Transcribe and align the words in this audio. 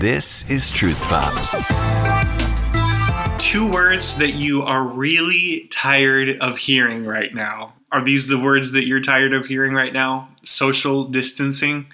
This 0.00 0.50
is 0.50 0.72
Truth 0.72 1.00
Pop. 1.08 1.32
Two 3.38 3.70
words 3.70 4.16
that 4.16 4.34
you 4.34 4.62
are 4.62 4.82
really 4.82 5.68
tired 5.70 6.36
of 6.40 6.58
hearing 6.58 7.06
right 7.06 7.32
now. 7.32 7.74
Are 7.92 8.02
these 8.04 8.26
the 8.26 8.38
words 8.38 8.72
that 8.72 8.86
you're 8.86 9.00
tired 9.00 9.32
of 9.32 9.46
hearing 9.46 9.72
right 9.72 9.92
now? 9.92 10.30
Social 10.42 11.04
distancing? 11.04 11.86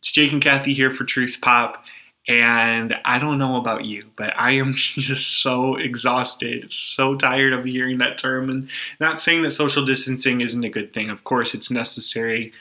It's 0.00 0.12
Jake 0.12 0.32
and 0.32 0.42
Kathy 0.42 0.74
here 0.74 0.90
for 0.90 1.04
Truth 1.04 1.38
Pop. 1.40 1.82
And 2.28 2.94
I 3.06 3.18
don't 3.18 3.38
know 3.38 3.56
about 3.56 3.86
you, 3.86 4.10
but 4.14 4.34
I 4.36 4.52
am 4.52 4.74
just 4.76 5.40
so 5.42 5.76
exhausted, 5.76 6.70
so 6.70 7.16
tired 7.16 7.54
of 7.54 7.64
hearing 7.64 7.96
that 7.98 8.18
term. 8.18 8.50
And 8.50 8.68
not 9.00 9.22
saying 9.22 9.44
that 9.44 9.52
social 9.52 9.86
distancing 9.86 10.42
isn't 10.42 10.62
a 10.62 10.68
good 10.68 10.92
thing. 10.92 11.08
Of 11.08 11.24
course, 11.24 11.54
it's 11.54 11.70
necessary 11.70 12.52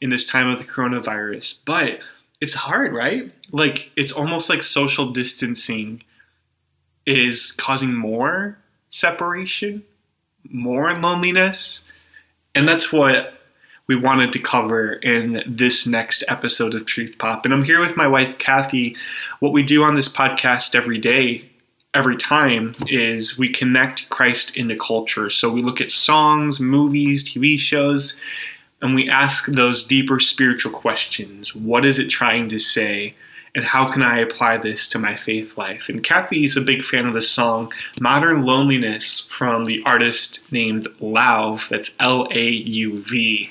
in 0.00 0.10
this 0.10 0.24
time 0.24 0.48
of 0.48 0.58
the 0.58 0.64
coronavirus. 0.64 1.58
But 1.64 1.98
it's 2.40 2.54
hard, 2.54 2.92
right? 2.92 3.32
Like 3.52 3.90
it's 3.96 4.12
almost 4.12 4.50
like 4.50 4.62
social 4.62 5.10
distancing 5.10 6.02
is 7.06 7.52
causing 7.52 7.94
more 7.94 8.58
separation, 8.90 9.84
more 10.50 10.94
loneliness. 10.96 11.84
And 12.54 12.66
that's 12.66 12.92
what 12.92 13.34
we 13.86 13.94
wanted 13.94 14.32
to 14.32 14.38
cover 14.40 14.94
in 14.94 15.42
this 15.46 15.86
next 15.86 16.24
episode 16.28 16.74
of 16.74 16.86
Truth 16.86 17.18
Pop. 17.18 17.44
And 17.44 17.54
I'm 17.54 17.62
here 17.62 17.78
with 17.78 17.96
my 17.96 18.06
wife, 18.06 18.38
Kathy. 18.38 18.96
What 19.38 19.52
we 19.52 19.62
do 19.62 19.84
on 19.84 19.94
this 19.94 20.12
podcast 20.14 20.74
every 20.74 20.98
day, 20.98 21.48
every 21.94 22.16
time, 22.16 22.74
is 22.88 23.38
we 23.38 23.48
connect 23.48 24.08
Christ 24.08 24.56
into 24.56 24.76
culture. 24.76 25.30
So 25.30 25.50
we 25.50 25.62
look 25.62 25.80
at 25.80 25.92
songs, 25.92 26.58
movies, 26.58 27.28
TV 27.28 27.58
shows, 27.58 28.18
and 28.82 28.94
we 28.94 29.08
ask 29.08 29.46
those 29.46 29.86
deeper 29.86 30.20
spiritual 30.20 30.72
questions. 30.72 31.54
What 31.54 31.84
is 31.84 31.98
it 31.98 32.08
trying 32.08 32.48
to 32.50 32.58
say? 32.58 33.14
And 33.54 33.64
how 33.64 33.90
can 33.90 34.02
I 34.02 34.18
apply 34.18 34.58
this 34.58 34.86
to 34.90 34.98
my 34.98 35.16
faith 35.16 35.56
life? 35.56 35.88
And 35.88 36.04
Kathy 36.04 36.44
is 36.44 36.58
a 36.58 36.60
big 36.60 36.84
fan 36.84 37.06
of 37.06 37.14
the 37.14 37.22
song 37.22 37.72
Modern 37.98 38.42
Loneliness 38.42 39.22
from 39.22 39.64
the 39.64 39.82
artist 39.86 40.52
named 40.52 40.86
Lauv. 41.00 41.66
That's 41.70 41.94
L 41.98 42.28
A 42.30 42.48
U 42.50 42.98
V. 42.98 43.48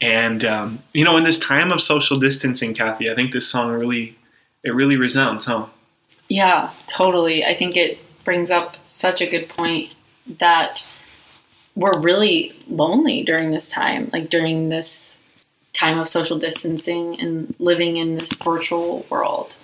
And, 0.00 0.44
um, 0.44 0.78
you 0.92 1.04
know, 1.04 1.16
in 1.16 1.24
this 1.24 1.40
time 1.40 1.72
of 1.72 1.82
social 1.82 2.20
distancing, 2.20 2.72
Kathy, 2.72 3.10
I 3.10 3.16
think 3.16 3.32
this 3.32 3.48
song 3.48 3.72
really, 3.72 4.16
it 4.62 4.76
really 4.76 4.96
resounds, 4.96 5.46
huh? 5.46 5.66
Yeah, 6.28 6.70
totally. 6.86 7.44
I 7.44 7.56
think 7.56 7.76
it 7.76 7.98
brings 8.24 8.52
up 8.52 8.76
such 8.86 9.20
a 9.20 9.26
good 9.28 9.48
point 9.48 9.96
that 10.38 10.86
we're 11.74 11.98
really 11.98 12.52
lonely 12.68 13.22
during 13.22 13.50
this 13.50 13.68
time, 13.68 14.10
like 14.12 14.28
during 14.28 14.68
this 14.68 15.18
time 15.72 15.98
of 15.98 16.08
social 16.08 16.38
distancing 16.38 17.18
and 17.18 17.54
living 17.58 17.96
in 17.96 18.16
this 18.16 18.32
virtual 18.34 19.06
world. 19.08 19.56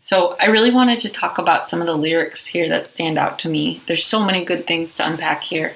So, 0.00 0.36
I 0.40 0.46
really 0.46 0.70
wanted 0.70 1.00
to 1.00 1.08
talk 1.08 1.38
about 1.38 1.68
some 1.68 1.80
of 1.80 1.86
the 1.86 1.96
lyrics 1.96 2.46
here 2.46 2.68
that 2.68 2.86
stand 2.86 3.18
out 3.18 3.38
to 3.40 3.48
me. 3.48 3.82
There's 3.86 4.04
so 4.04 4.24
many 4.24 4.44
good 4.44 4.66
things 4.66 4.96
to 4.96 5.06
unpack 5.06 5.42
here. 5.42 5.74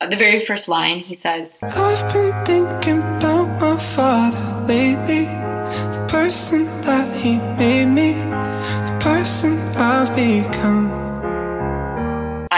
At 0.00 0.10
the 0.10 0.16
very 0.16 0.40
first 0.40 0.68
line, 0.68 1.00
he 1.00 1.14
says, 1.14 1.58
I've 1.60 2.12
been 2.12 2.44
thinking 2.44 2.98
about 2.98 3.60
my 3.60 3.78
father 3.78 4.66
lately, 4.66 5.24
the 5.24 6.06
person 6.08 6.64
that 6.82 7.16
he 7.18 7.36
made 7.58 7.86
me, 7.86 8.12
the 8.12 8.98
person 9.00 9.58
I've 9.76 10.14
become. 10.16 10.99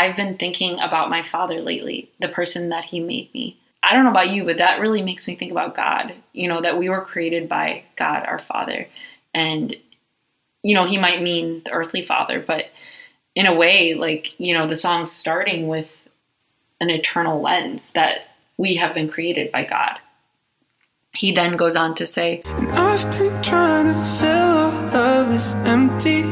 I've 0.02 0.16
been 0.16 0.36
thinking 0.36 0.80
about 0.80 1.10
my 1.10 1.22
father 1.22 1.60
lately, 1.60 2.10
the 2.18 2.28
person 2.28 2.70
that 2.70 2.86
he 2.86 2.98
made 2.98 3.32
me. 3.32 3.56
I 3.84 3.94
don't 3.94 4.02
know 4.02 4.10
about 4.10 4.30
you, 4.30 4.44
but 4.44 4.58
that 4.58 4.80
really 4.80 5.00
makes 5.00 5.28
me 5.28 5.36
think 5.36 5.52
about 5.52 5.76
God. 5.76 6.12
You 6.32 6.48
know, 6.48 6.60
that 6.60 6.76
we 6.76 6.88
were 6.88 7.02
created 7.02 7.48
by 7.48 7.84
God, 7.94 8.24
our 8.26 8.40
Father. 8.40 8.88
And, 9.32 9.76
you 10.64 10.74
know, 10.74 10.86
he 10.86 10.98
might 10.98 11.22
mean 11.22 11.62
the 11.64 11.70
earthly 11.70 12.02
father, 12.02 12.40
but 12.44 12.64
in 13.36 13.46
a 13.46 13.54
way, 13.54 13.94
like, 13.94 14.38
you 14.40 14.54
know, 14.54 14.66
the 14.66 14.74
song's 14.74 15.12
starting 15.12 15.68
with 15.68 16.08
an 16.80 16.90
eternal 16.90 17.40
lens 17.40 17.92
that 17.92 18.34
we 18.56 18.74
have 18.76 18.94
been 18.94 19.08
created 19.08 19.52
by 19.52 19.64
God. 19.64 20.00
He 21.14 21.30
then 21.30 21.56
goes 21.56 21.76
on 21.76 21.94
to 21.94 22.06
say, 22.06 22.42
And 22.44 22.70
I've 22.72 23.08
been 23.18 23.40
trying 23.40 23.86
to 23.86 24.00
fill 24.00 24.98
all 24.98 25.20
of 25.20 25.28
this 25.28 25.54
empty, 25.54 26.22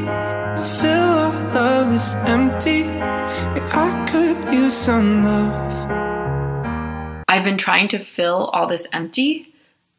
fill 0.80 1.04
all 1.04 1.54
of 1.54 1.92
this 1.92 2.16
empty. 2.26 3.19
I 3.72 4.06
could 4.10 4.52
use 4.52 4.74
some 4.74 5.24
love. 5.24 5.86
I've 7.28 7.44
been 7.44 7.58
trying 7.58 7.88
to 7.88 7.98
fill 7.98 8.46
all 8.46 8.66
this 8.66 8.88
empty, 8.92 9.54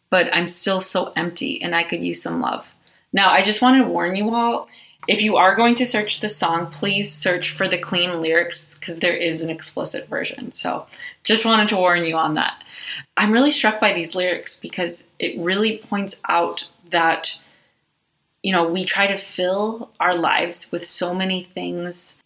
but 0.09 0.28
I'm 0.34 0.48
still 0.48 0.82
so 0.82 1.14
empty 1.16 1.62
and 1.62 1.74
I 1.74 1.84
could 1.84 2.04
use 2.04 2.22
some 2.22 2.42
love. 2.42 2.68
Now, 3.14 3.31
I 3.31 3.42
just 3.42 3.62
want 3.62 3.81
to 3.81 3.88
warn 3.88 4.16
you 4.16 4.34
all 4.34 4.68
if 5.08 5.22
you 5.22 5.38
are 5.38 5.56
going 5.56 5.76
to 5.76 5.86
search 5.86 6.20
the 6.20 6.30
song, 6.30 6.68
please 6.68 7.12
search 7.12 7.52
for 7.52 7.68
the 7.68 7.78
clean 7.78 8.22
lyrics 8.22 8.76
because 8.76 9.00
there 9.00 9.16
is 9.16 9.42
an 9.42 9.50
explicit 9.50 10.08
version. 10.08 10.52
So, 10.52 10.86
just 11.24 11.46
wanted 11.46 11.70
to 11.70 11.78
warn 11.78 12.04
you 12.04 12.18
on 12.18 12.36
that. 12.36 12.64
I'm 13.18 13.31
really 13.31 13.52
struck 13.52 13.80
by 13.80 13.94
these 13.94 14.16
lyrics 14.16 14.60
because 14.60 15.08
it 15.18 15.40
really 15.40 15.80
points 15.80 16.20
out 16.30 16.68
that, 16.90 17.40
you 18.44 18.52
know, 18.52 18.68
we 18.70 18.86
try 18.86 19.08
to 19.08 19.18
fill 19.18 19.90
our 20.00 20.14
lives 20.14 20.72
with 20.72 20.86
so 20.86 21.14
many 21.14 21.44
things, 21.44 22.22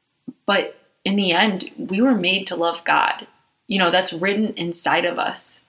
but 0.46 0.76
in 1.06 1.16
the 1.16 1.32
end, 1.32 1.72
we 1.78 2.02
were 2.02 2.16
made 2.16 2.48
to 2.48 2.56
love 2.58 2.84
God 2.84 3.28
you 3.68 3.80
know, 3.80 3.92
that's 3.92 4.14
written 4.14 4.54
inside 4.56 5.06
of 5.06 5.18
us. 5.18 5.66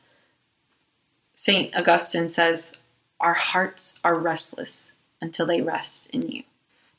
St. 1.34 1.74
Augustine 1.74 2.28
says, 2.28 2.76
Our 3.20 3.34
hearts 3.34 3.98
are 4.04 4.18
restless 4.18 4.92
until 5.20 5.46
they 5.46 5.62
rest 5.62 6.10
in 6.10 6.22
you. 6.22 6.42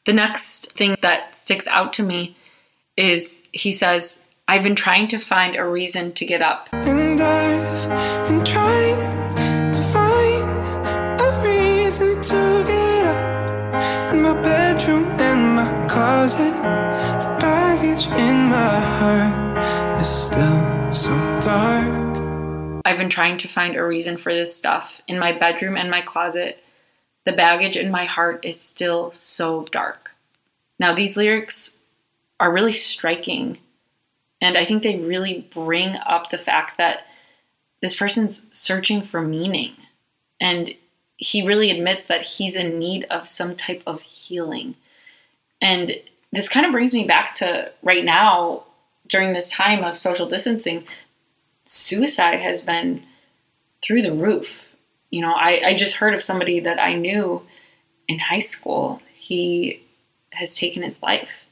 The 0.06 0.14
next 0.14 0.74
thing 0.74 0.96
that 1.02 1.36
sticks 1.36 1.68
out 1.68 1.94
to 1.94 2.03
me 2.03 2.38
is 2.96 3.42
he 3.52 3.72
says, 3.72 4.25
I've 4.48 4.64
been 4.64 4.75
trying 4.75 5.08
to 5.09 5.19
find 5.19 5.56
a 5.56 5.66
reason 5.66 6.14
to 6.14 6.25
get 6.25 6.42
up. 6.42 6.69
And 6.72 7.19
I've 7.19 8.28
been 8.28 8.46
trying 8.46 9.72
to 9.72 9.81
find 9.81 11.19
a 11.19 11.42
reason 11.44 12.22
to 12.22 12.64
get 12.66 13.06
up. 13.06 14.14
In 14.14 14.22
my 14.22 14.34
bedroom 14.42 15.06
and 15.19 15.56
my 15.56 15.88
closet, 15.88 16.87
I've 22.88 22.98
been 22.98 23.09
trying 23.09 23.38
to 23.40 23.50
find 23.50 23.75
a 23.75 23.84
reason 23.84 24.16
for 24.16 24.34
this 24.34 24.56
stuff. 24.56 25.02
In 25.09 25.20
my 25.20 25.34
bedroom 25.34 25.75
and 25.75 25.92
my 25.92 26.00
closet, 26.00 26.64
the 27.25 27.34
baggage 27.34 27.75
in 27.75 27.92
my 27.92 28.06
heart 28.06 28.46
is 28.46 28.62
still 28.62 29.12
so 29.12 29.66
dark. 29.72 30.12
Now, 30.80 30.96
these 30.96 31.18
lyrics 31.18 31.80
are 32.40 32.50
really 32.50 32.72
striking, 32.72 33.58
and 34.40 34.58
I 34.58 34.64
think 34.64 34.84
they 34.84 35.00
really 35.00 35.50
bring 35.53 35.98
up 35.98 36.30
the 36.30 36.38
fact 36.38 36.78
that 36.78 37.00
this 37.81 37.98
person's 37.98 38.48
searching 38.58 39.02
for 39.02 39.22
meaning. 39.22 39.74
And 40.40 40.74
he 41.18 41.46
really 41.46 41.72
admits 41.72 42.06
that 42.06 42.22
he's 42.22 42.56
in 42.56 42.80
need 42.80 43.04
of 43.09 43.28
some 43.28 43.54
type 43.54 43.84
of 43.86 44.02
healing. 44.02 44.75
And 45.62 45.92
this 46.31 46.48
kind 46.48 46.66
of 46.66 46.72
brings 46.72 46.94
me 46.94 47.04
back 47.04 47.36
to 47.36 47.69
right 47.84 48.06
now, 48.06 48.64
during 49.09 49.34
this 49.34 49.52
time 49.52 49.84
of 49.84 49.98
social 49.98 50.28
distancing, 50.28 50.86
suicide 51.68 52.40
has 52.40 52.62
been 52.62 53.04
through 53.84 54.02
the 54.02 54.14
roof. 54.14 54.76
You 55.10 55.22
know, 55.22 55.34
I, 55.34 55.62
I 55.68 55.78
just 55.78 55.98
heard 55.98 56.14
of 56.14 56.24
somebody 56.24 56.60
that 56.62 56.80
I 56.80 56.94
knew 56.94 57.42
in 58.08 58.20
high 58.20 58.40
school. 58.40 59.02
He 59.14 59.84
has 60.32 60.56
taken 60.56 60.84
his 60.84 61.02
life. 61.02 61.46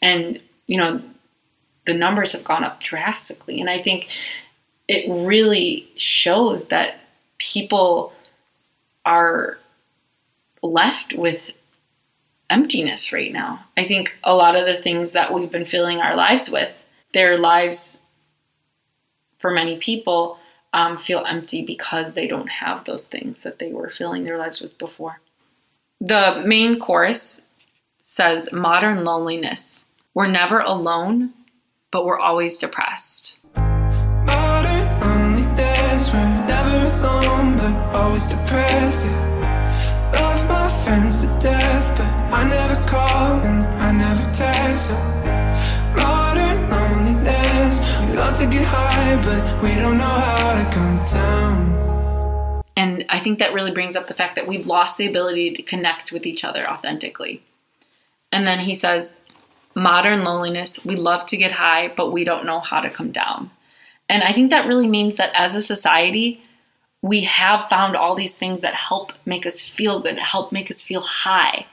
And, 0.00 0.40
you 0.66 0.78
know, 0.78 1.00
the 1.86 1.94
numbers 1.94 2.32
have 2.32 2.44
gone 2.44 2.64
up 2.64 2.80
drastically. 2.80 3.60
And 3.60 3.68
I 3.68 3.78
think 3.78 4.08
it 4.88 5.10
really 5.10 5.88
shows 5.96 6.68
that 6.68 6.96
people 7.38 8.12
are 9.04 9.58
left 10.62 11.14
with 11.14 11.52
emptiness 12.50 13.12
right 13.12 13.32
now. 13.32 13.64
I 13.76 13.84
think 13.84 14.16
a 14.22 14.34
lot 14.34 14.54
of 14.54 14.66
the 14.66 14.80
things 14.80 15.12
that 15.12 15.32
we've 15.32 15.50
been 15.50 15.64
filling 15.64 15.98
our 15.98 16.14
lives 16.14 16.50
with, 16.50 16.70
their 17.14 17.38
lives 17.38 18.01
for 19.42 19.50
many 19.50 19.76
people 19.76 20.38
um, 20.72 20.96
feel 20.96 21.24
empty 21.26 21.62
because 21.62 22.14
they 22.14 22.26
don't 22.26 22.48
have 22.48 22.84
those 22.84 23.06
things 23.06 23.42
that 23.42 23.58
they 23.58 23.72
were 23.72 23.90
filling 23.90 24.24
their 24.24 24.38
lives 24.38 24.62
with 24.62 24.78
before. 24.78 25.20
The 26.00 26.42
main 26.46 26.78
chorus 26.78 27.42
says 28.00 28.52
modern 28.52 29.04
loneliness. 29.04 29.86
We're 30.14 30.28
never 30.28 30.60
alone, 30.60 31.34
but 31.90 32.06
we're 32.06 32.18
always 32.18 32.56
depressed. 32.58 33.38
Always 37.94 38.28
depressed. 38.28 39.06
Love 40.12 40.48
my 40.48 40.68
friends 40.84 41.18
to 41.18 41.26
death, 41.40 41.96
but 41.96 42.06
I 42.32 42.48
never 42.48 42.86
call 42.88 43.40
and 43.40 43.64
I 43.64 43.92
never 43.92 44.32
text. 44.32 45.21
But 49.16 49.62
we 49.62 49.74
don't 49.74 49.98
know 49.98 50.04
how 50.04 50.64
to 50.64 50.70
come 50.74 51.04
down. 51.04 52.62
And 52.76 53.04
I 53.10 53.20
think 53.20 53.38
that 53.38 53.52
really 53.52 53.72
brings 53.72 53.94
up 53.94 54.06
the 54.06 54.14
fact 54.14 54.36
that 54.36 54.48
we've 54.48 54.66
lost 54.66 54.96
the 54.96 55.06
ability 55.06 55.52
to 55.54 55.62
connect 55.62 56.12
with 56.12 56.24
each 56.24 56.44
other 56.44 56.68
authentically. 56.68 57.42
And 58.32 58.46
then 58.46 58.60
he 58.60 58.74
says, 58.74 59.20
modern 59.74 60.24
loneliness, 60.24 60.84
we 60.84 60.96
love 60.96 61.26
to 61.26 61.36
get 61.36 61.52
high, 61.52 61.92
but 61.94 62.10
we 62.10 62.24
don't 62.24 62.46
know 62.46 62.60
how 62.60 62.80
to 62.80 62.88
come 62.88 63.12
down. 63.12 63.50
And 64.08 64.22
I 64.22 64.32
think 64.32 64.50
that 64.50 64.66
really 64.66 64.88
means 64.88 65.16
that 65.16 65.32
as 65.34 65.54
a 65.54 65.62
society, 65.62 66.42
we 67.02 67.24
have 67.24 67.68
found 67.68 67.96
all 67.96 68.14
these 68.14 68.36
things 68.36 68.62
that 68.62 68.74
help 68.74 69.12
make 69.26 69.44
us 69.44 69.68
feel 69.68 70.00
good, 70.00 70.18
help 70.18 70.52
make 70.52 70.70
us 70.70 70.80
feel 70.80 71.02
high. 71.02 71.66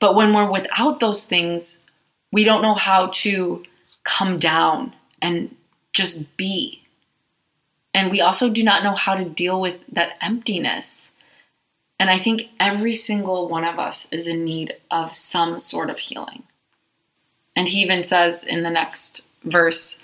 But 0.00 0.16
when 0.16 0.34
we're 0.34 0.50
without 0.50 0.98
those 0.98 1.26
things, 1.26 1.86
we 2.32 2.42
don't 2.42 2.62
know 2.62 2.74
how 2.74 3.08
to 3.12 3.62
come 4.02 4.38
down 4.38 4.94
and 5.20 5.54
just 5.92 6.36
be. 6.36 6.82
And 7.94 8.10
we 8.10 8.20
also 8.20 8.48
do 8.48 8.64
not 8.64 8.82
know 8.82 8.94
how 8.94 9.14
to 9.14 9.24
deal 9.24 9.60
with 9.60 9.84
that 9.92 10.14
emptiness. 10.20 11.12
And 12.00 12.10
I 12.10 12.18
think 12.18 12.44
every 12.58 12.94
single 12.94 13.48
one 13.48 13.64
of 13.64 13.78
us 13.78 14.10
is 14.12 14.26
in 14.26 14.44
need 14.44 14.74
of 14.90 15.14
some 15.14 15.58
sort 15.58 15.90
of 15.90 15.98
healing. 15.98 16.44
And 17.54 17.68
he 17.68 17.80
even 17.82 18.02
says 18.02 18.44
in 18.44 18.62
the 18.62 18.70
next 18.70 19.26
verse, 19.44 20.02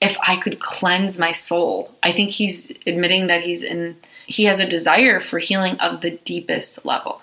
if 0.00 0.16
I 0.26 0.36
could 0.36 0.58
cleanse 0.58 1.18
my 1.18 1.30
soul, 1.30 1.94
I 2.02 2.10
think 2.10 2.30
he's 2.30 2.76
admitting 2.86 3.28
that 3.28 3.42
he's 3.42 3.62
in, 3.62 3.96
he 4.26 4.44
has 4.44 4.58
a 4.58 4.68
desire 4.68 5.20
for 5.20 5.38
healing 5.38 5.78
of 5.78 6.00
the 6.00 6.10
deepest 6.10 6.84
level. 6.84 7.22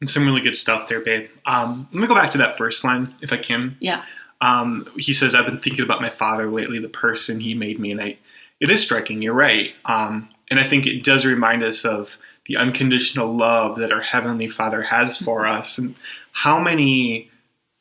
And 0.00 0.10
some 0.10 0.26
really 0.26 0.42
good 0.42 0.56
stuff 0.56 0.88
there, 0.88 1.00
babe. 1.00 1.30
Um, 1.46 1.88
let 1.92 2.00
me 2.00 2.06
go 2.06 2.14
back 2.14 2.30
to 2.32 2.38
that 2.38 2.58
first 2.58 2.84
line, 2.84 3.14
if 3.22 3.32
I 3.32 3.38
can. 3.38 3.76
Yeah. 3.80 4.04
Um, 4.42 4.86
he 4.98 5.12
says, 5.14 5.34
I've 5.34 5.46
been 5.46 5.56
thinking 5.56 5.84
about 5.84 6.02
my 6.02 6.10
father 6.10 6.50
lately, 6.50 6.78
the 6.78 6.88
person 6.88 7.40
he 7.40 7.54
made 7.54 7.78
me. 7.78 7.92
And 7.92 8.00
I, 8.00 8.18
it 8.60 8.68
is 8.68 8.82
striking, 8.82 9.22
you're 9.22 9.32
right. 9.32 9.70
Um, 9.84 10.28
and 10.50 10.60
I 10.60 10.68
think 10.68 10.84
it 10.84 11.04
does 11.04 11.24
remind 11.24 11.62
us 11.62 11.84
of 11.84 12.18
the 12.46 12.56
unconditional 12.56 13.34
love 13.34 13.78
that 13.78 13.92
our 13.92 14.02
Heavenly 14.02 14.48
Father 14.48 14.82
has 14.82 15.16
for 15.16 15.46
us. 15.46 15.78
And 15.78 15.94
how 16.32 16.58
many 16.58 17.30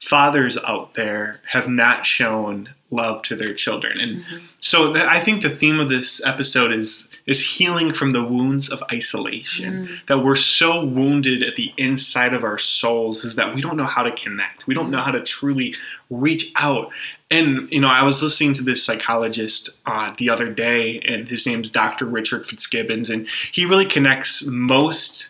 fathers 0.03 0.57
out 0.57 0.93
there 0.93 1.41
have 1.47 1.67
not 1.67 2.05
shown 2.05 2.69
love 2.91 3.21
to 3.21 3.35
their 3.35 3.53
children 3.53 3.99
and 3.99 4.17
mm-hmm. 4.17 4.37
so 4.59 4.95
i 4.95 5.19
think 5.19 5.41
the 5.41 5.49
theme 5.49 5.79
of 5.79 5.89
this 5.89 6.23
episode 6.25 6.71
is 6.71 7.07
is 7.25 7.57
healing 7.57 7.93
from 7.93 8.11
the 8.11 8.23
wounds 8.23 8.69
of 8.69 8.83
isolation 8.91 9.87
mm. 9.87 10.05
that 10.07 10.19
we're 10.19 10.35
so 10.35 10.83
wounded 10.83 11.41
at 11.41 11.55
the 11.55 11.71
inside 11.77 12.33
of 12.33 12.43
our 12.43 12.57
souls 12.57 13.23
is 13.23 13.35
that 13.35 13.55
we 13.55 13.61
don't 13.61 13.77
know 13.77 13.85
how 13.85 14.03
to 14.03 14.11
connect 14.11 14.67
we 14.67 14.73
don't 14.73 14.91
know 14.91 14.99
how 14.99 15.11
to 15.11 15.21
truly 15.21 15.73
reach 16.09 16.51
out 16.55 16.91
and 17.29 17.71
you 17.71 17.79
know 17.79 17.87
i 17.87 18.03
was 18.03 18.21
listening 18.21 18.53
to 18.53 18.63
this 18.63 18.83
psychologist 18.83 19.69
uh, 19.85 20.13
the 20.17 20.29
other 20.29 20.49
day 20.49 20.99
and 21.07 21.29
his 21.29 21.47
name's 21.47 21.71
dr 21.71 22.05
richard 22.05 22.45
fitzgibbons 22.45 23.09
and 23.09 23.27
he 23.51 23.65
really 23.65 23.85
connects 23.85 24.45
most 24.45 25.29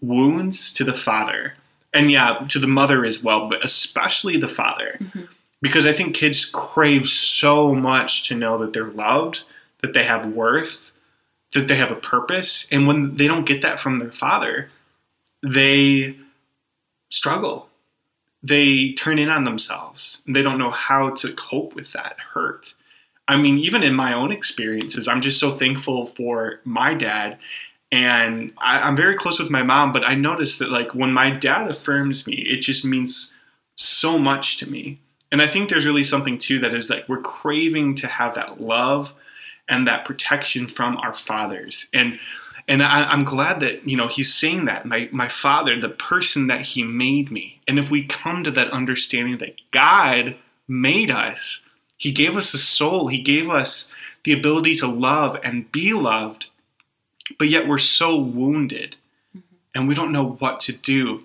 wounds 0.00 0.72
to 0.72 0.84
the 0.84 0.94
father 0.94 1.54
and 1.94 2.10
yeah, 2.10 2.44
to 2.48 2.58
the 2.58 2.66
mother 2.66 3.04
as 3.04 3.22
well, 3.22 3.48
but 3.48 3.64
especially 3.64 4.36
the 4.36 4.48
father. 4.48 4.98
Mm-hmm. 5.00 5.22
Because 5.64 5.86
I 5.86 5.94
think 5.94 6.14
kids 6.14 6.44
crave 6.44 7.08
so 7.08 7.74
much 7.74 8.28
to 8.28 8.34
know 8.34 8.58
that 8.58 8.74
they're 8.74 8.84
loved, 8.84 9.44
that 9.80 9.94
they 9.94 10.04
have 10.04 10.26
worth, 10.26 10.90
that 11.54 11.68
they 11.68 11.76
have 11.76 11.90
a 11.90 11.96
purpose. 11.96 12.68
And 12.70 12.86
when 12.86 13.16
they 13.16 13.26
don't 13.26 13.46
get 13.46 13.62
that 13.62 13.80
from 13.80 13.96
their 13.96 14.12
father, 14.12 14.68
they 15.42 16.16
struggle. 17.08 17.70
They 18.42 18.92
turn 18.92 19.18
in 19.18 19.30
on 19.30 19.44
themselves. 19.44 20.22
They 20.28 20.42
don't 20.42 20.58
know 20.58 20.70
how 20.70 21.14
to 21.16 21.32
cope 21.32 21.74
with 21.74 21.92
that 21.92 22.18
hurt. 22.34 22.74
I 23.26 23.38
mean, 23.38 23.56
even 23.56 23.82
in 23.82 23.94
my 23.94 24.12
own 24.12 24.32
experiences, 24.32 25.08
I'm 25.08 25.22
just 25.22 25.40
so 25.40 25.50
thankful 25.50 26.04
for 26.04 26.60
my 26.64 26.92
dad 26.92 27.38
and 27.90 28.52
I, 28.58 28.86
am 28.86 28.96
very 28.96 29.16
close 29.16 29.38
with 29.38 29.50
my 29.50 29.62
mom, 29.62 29.92
but 29.92 30.04
I 30.04 30.14
noticed 30.14 30.58
that 30.58 30.68
like 30.68 30.94
when 30.94 31.12
my 31.12 31.30
dad 31.30 31.70
affirms 31.70 32.26
me, 32.26 32.34
it 32.34 32.60
just 32.60 32.84
means 32.84 33.32
so 33.76 34.18
much 34.18 34.58
to 34.58 34.70
me. 34.70 34.98
And 35.32 35.42
I 35.42 35.48
think 35.48 35.68
there's 35.68 35.86
really 35.86 36.04
something 36.04 36.38
too 36.38 36.58
that 36.60 36.74
is 36.74 36.90
like 36.90 37.08
we're 37.08 37.20
craving 37.20 37.96
to 37.96 38.06
have 38.06 38.34
that 38.34 38.60
love 38.60 39.12
and 39.68 39.86
that 39.86 40.04
protection 40.04 40.66
from 40.68 40.96
our 40.98 41.14
fathers. 41.14 41.88
And 41.92 42.18
and 42.66 42.82
I, 42.82 43.12
am 43.12 43.24
glad 43.24 43.60
that 43.60 43.86
you 43.86 43.96
know 43.96 44.08
he's 44.08 44.32
saying 44.32 44.66
that 44.66 44.86
my 44.86 45.08
my 45.12 45.28
father, 45.28 45.76
the 45.76 45.88
person 45.88 46.46
that 46.48 46.62
he 46.62 46.82
made 46.82 47.30
me. 47.30 47.60
And 47.66 47.78
if 47.78 47.90
we 47.90 48.04
come 48.06 48.44
to 48.44 48.50
that 48.52 48.70
understanding 48.70 49.38
that 49.38 49.60
God 49.70 50.36
made 50.68 51.10
us, 51.10 51.62
He 51.98 52.12
gave 52.12 52.36
us 52.36 52.54
a 52.54 52.58
soul, 52.58 53.08
He 53.08 53.20
gave 53.20 53.50
us 53.50 53.92
the 54.24 54.32
ability 54.32 54.76
to 54.76 54.86
love 54.86 55.36
and 55.42 55.70
be 55.70 55.92
loved 55.92 56.48
but 57.38 57.48
yet 57.48 57.66
we're 57.66 57.78
so 57.78 58.16
wounded 58.16 58.96
mm-hmm. 59.36 59.46
and 59.74 59.88
we 59.88 59.94
don't 59.94 60.12
know 60.12 60.36
what 60.38 60.60
to 60.60 60.72
do 60.72 61.24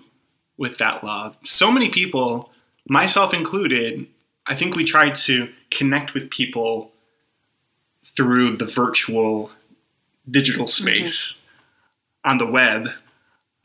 with 0.56 0.78
that 0.78 1.02
love. 1.02 1.36
So 1.42 1.70
many 1.70 1.88
people, 1.88 2.50
myself 2.88 3.32
included, 3.34 4.06
I 4.46 4.56
think 4.56 4.76
we 4.76 4.84
try 4.84 5.10
to 5.10 5.48
connect 5.70 6.14
with 6.14 6.30
people 6.30 6.92
through 8.16 8.56
the 8.56 8.64
virtual 8.64 9.50
digital 10.30 10.64
mm-hmm. 10.64 10.82
space 10.82 11.32
mm-hmm. 11.32 12.30
on 12.30 12.38
the 12.38 12.46
web 12.46 12.88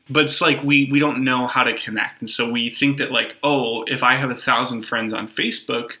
but 0.08 0.24
it's 0.24 0.40
like 0.40 0.62
we 0.62 0.88
we 0.90 1.00
don't 1.00 1.24
know 1.24 1.46
how 1.46 1.64
to 1.64 1.76
connect 1.76 2.20
and 2.20 2.30
so 2.30 2.50
we 2.50 2.70
think 2.70 2.96
that 2.98 3.10
like 3.10 3.36
oh 3.42 3.82
if 3.84 4.02
i 4.02 4.14
have 4.14 4.30
a 4.30 4.36
thousand 4.36 4.82
friends 4.82 5.12
on 5.12 5.28
facebook 5.28 5.92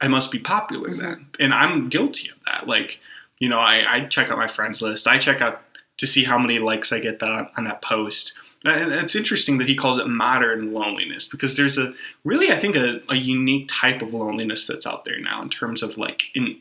i 0.00 0.08
must 0.08 0.32
be 0.32 0.38
popular 0.38 0.88
mm-hmm. 0.88 1.00
then 1.00 1.26
and 1.38 1.54
i'm 1.54 1.88
guilty 1.88 2.28
of 2.30 2.36
that 2.44 2.66
like 2.66 2.98
you 3.38 3.48
know 3.48 3.58
I, 3.58 3.84
I 3.96 4.04
check 4.06 4.30
out 4.30 4.38
my 4.38 4.46
friends 4.46 4.82
list 4.82 5.06
i 5.06 5.18
check 5.18 5.40
out 5.40 5.62
to 6.00 6.06
see 6.06 6.24
how 6.24 6.38
many 6.38 6.58
likes 6.58 6.92
I 6.92 6.98
get 6.98 7.18
that 7.18 7.30
on, 7.30 7.48
on 7.58 7.64
that 7.64 7.82
post. 7.82 8.32
And 8.64 8.92
it's 8.92 9.16
interesting 9.16 9.58
that 9.58 9.68
he 9.68 9.74
calls 9.74 9.98
it 9.98 10.06
modern 10.06 10.74
loneliness 10.74 11.28
because 11.28 11.56
there's 11.56 11.78
a 11.78 11.94
really, 12.24 12.52
I 12.52 12.58
think, 12.58 12.76
a, 12.76 13.00
a 13.08 13.16
unique 13.16 13.68
type 13.70 14.02
of 14.02 14.12
loneliness 14.12 14.66
that's 14.66 14.86
out 14.86 15.06
there 15.06 15.18
now 15.18 15.40
in 15.40 15.48
terms 15.48 15.82
of 15.82 15.96
like 15.96 16.24
an 16.34 16.60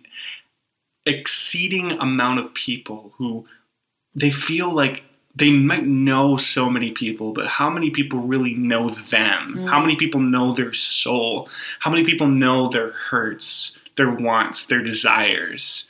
exceeding 1.06 1.92
amount 1.92 2.40
of 2.40 2.54
people 2.54 3.14
who 3.18 3.46
they 4.16 4.32
feel 4.32 4.72
like 4.72 5.04
they 5.36 5.52
might 5.52 5.86
know 5.86 6.38
so 6.38 6.70
many 6.70 6.92
people, 6.92 7.34
but 7.34 7.48
how 7.48 7.70
many 7.70 7.90
people 7.90 8.20
really 8.20 8.54
know 8.54 8.90
them? 8.90 9.56
Mm. 9.58 9.70
How 9.70 9.80
many 9.80 9.96
people 9.96 10.20
know 10.20 10.54
their 10.54 10.74
soul? 10.74 11.50
How 11.80 11.92
many 11.92 12.04
people 12.04 12.28
know 12.28 12.70
their 12.70 12.92
hurts, 12.92 13.78
their 13.96 14.10
wants, 14.10 14.66
their 14.66 14.82
desires? 14.82 15.86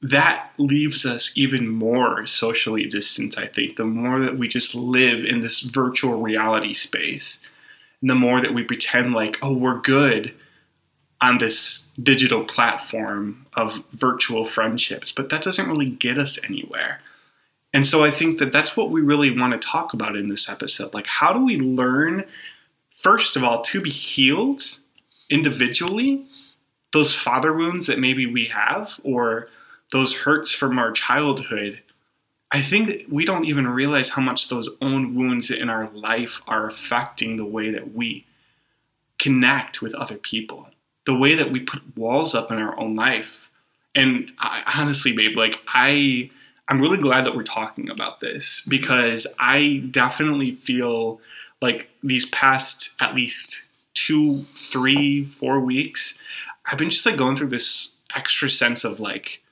That 0.00 0.52
leaves 0.58 1.04
us 1.04 1.32
even 1.36 1.68
more 1.68 2.26
socially 2.26 2.86
distant, 2.86 3.36
I 3.36 3.46
think, 3.46 3.76
the 3.76 3.84
more 3.84 4.20
that 4.20 4.38
we 4.38 4.46
just 4.46 4.74
live 4.74 5.24
in 5.24 5.40
this 5.40 5.60
virtual 5.60 6.20
reality 6.20 6.72
space. 6.72 7.38
And 8.00 8.08
the 8.08 8.14
more 8.14 8.40
that 8.40 8.54
we 8.54 8.62
pretend 8.62 9.12
like, 9.12 9.38
oh, 9.42 9.52
we're 9.52 9.80
good 9.80 10.32
on 11.20 11.38
this 11.38 11.90
digital 12.00 12.44
platform 12.44 13.46
of 13.54 13.82
virtual 13.92 14.44
friendships, 14.44 15.10
but 15.10 15.30
that 15.30 15.42
doesn't 15.42 15.68
really 15.68 15.90
get 15.90 16.16
us 16.16 16.38
anywhere. 16.44 17.00
And 17.74 17.84
so 17.84 18.04
I 18.04 18.12
think 18.12 18.38
that 18.38 18.52
that's 18.52 18.76
what 18.76 18.90
we 18.90 19.00
really 19.00 19.36
want 19.36 19.60
to 19.60 19.68
talk 19.68 19.92
about 19.92 20.16
in 20.16 20.28
this 20.28 20.48
episode. 20.48 20.94
Like, 20.94 21.08
how 21.08 21.32
do 21.32 21.44
we 21.44 21.58
learn, 21.58 22.24
first 22.94 23.36
of 23.36 23.42
all, 23.42 23.62
to 23.62 23.80
be 23.80 23.90
healed 23.90 24.62
individually, 25.28 26.24
those 26.92 27.14
father 27.14 27.52
wounds 27.52 27.88
that 27.88 27.98
maybe 27.98 28.24
we 28.24 28.46
have, 28.46 29.00
or 29.02 29.48
those 29.92 30.18
hurts 30.18 30.52
from 30.52 30.78
our 30.78 30.92
childhood, 30.92 31.80
I 32.50 32.62
think 32.62 33.04
we 33.10 33.24
don't 33.24 33.44
even 33.44 33.68
realize 33.68 34.10
how 34.10 34.22
much 34.22 34.48
those 34.48 34.68
own 34.80 35.14
wounds 35.14 35.50
in 35.50 35.68
our 35.68 35.88
life 35.90 36.40
are 36.46 36.66
affecting 36.66 37.36
the 37.36 37.44
way 37.44 37.70
that 37.70 37.94
we 37.94 38.26
connect 39.18 39.82
with 39.82 39.94
other 39.94 40.16
people, 40.16 40.68
the 41.04 41.14
way 41.14 41.34
that 41.34 41.52
we 41.52 41.60
put 41.60 41.96
walls 41.96 42.34
up 42.34 42.50
in 42.50 42.58
our 42.58 42.78
own 42.78 42.96
life. 42.96 43.50
And 43.94 44.30
I, 44.38 44.62
honestly, 44.76 45.12
babe, 45.12 45.36
like 45.36 45.60
I, 45.68 46.30
I'm 46.68 46.80
really 46.80 46.98
glad 46.98 47.26
that 47.26 47.36
we're 47.36 47.42
talking 47.42 47.90
about 47.90 48.20
this 48.20 48.64
because 48.68 49.26
I 49.38 49.82
definitely 49.90 50.52
feel 50.52 51.20
like 51.60 51.90
these 52.02 52.26
past 52.26 52.94
at 53.00 53.14
least 53.14 53.68
two, 53.94 54.42
three, 54.42 55.24
four 55.24 55.60
weeks, 55.60 56.16
I've 56.64 56.78
been 56.78 56.90
just 56.90 57.04
like 57.04 57.16
going 57.16 57.36
through 57.36 57.48
this 57.48 57.96
extra 58.14 58.48
sense 58.48 58.84
of 58.84 59.00
like 59.00 59.42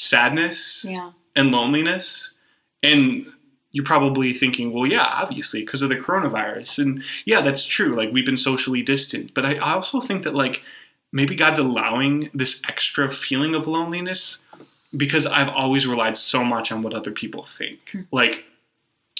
sadness 0.00 0.84
yeah. 0.88 1.12
and 1.36 1.50
loneliness. 1.50 2.34
And 2.82 3.26
you're 3.72 3.84
probably 3.84 4.34
thinking, 4.34 4.72
well, 4.72 4.86
yeah, 4.86 5.04
obviously, 5.04 5.60
because 5.60 5.82
of 5.82 5.90
the 5.90 5.96
coronavirus. 5.96 6.78
And 6.78 7.04
yeah, 7.24 7.40
that's 7.42 7.64
true. 7.64 7.94
Like, 7.94 8.10
we've 8.10 8.26
been 8.26 8.36
socially 8.36 8.82
distant. 8.82 9.34
But 9.34 9.44
I 9.44 9.54
also 9.56 10.00
think 10.00 10.24
that, 10.24 10.34
like, 10.34 10.62
maybe 11.12 11.36
God's 11.36 11.58
allowing 11.58 12.30
this 12.34 12.62
extra 12.68 13.10
feeling 13.10 13.54
of 13.54 13.66
loneliness 13.66 14.38
because 14.96 15.26
I've 15.26 15.48
always 15.48 15.86
relied 15.86 16.16
so 16.16 16.42
much 16.42 16.72
on 16.72 16.82
what 16.82 16.94
other 16.94 17.12
people 17.12 17.44
think. 17.44 17.78
Hmm. 17.92 18.00
Like, 18.10 18.44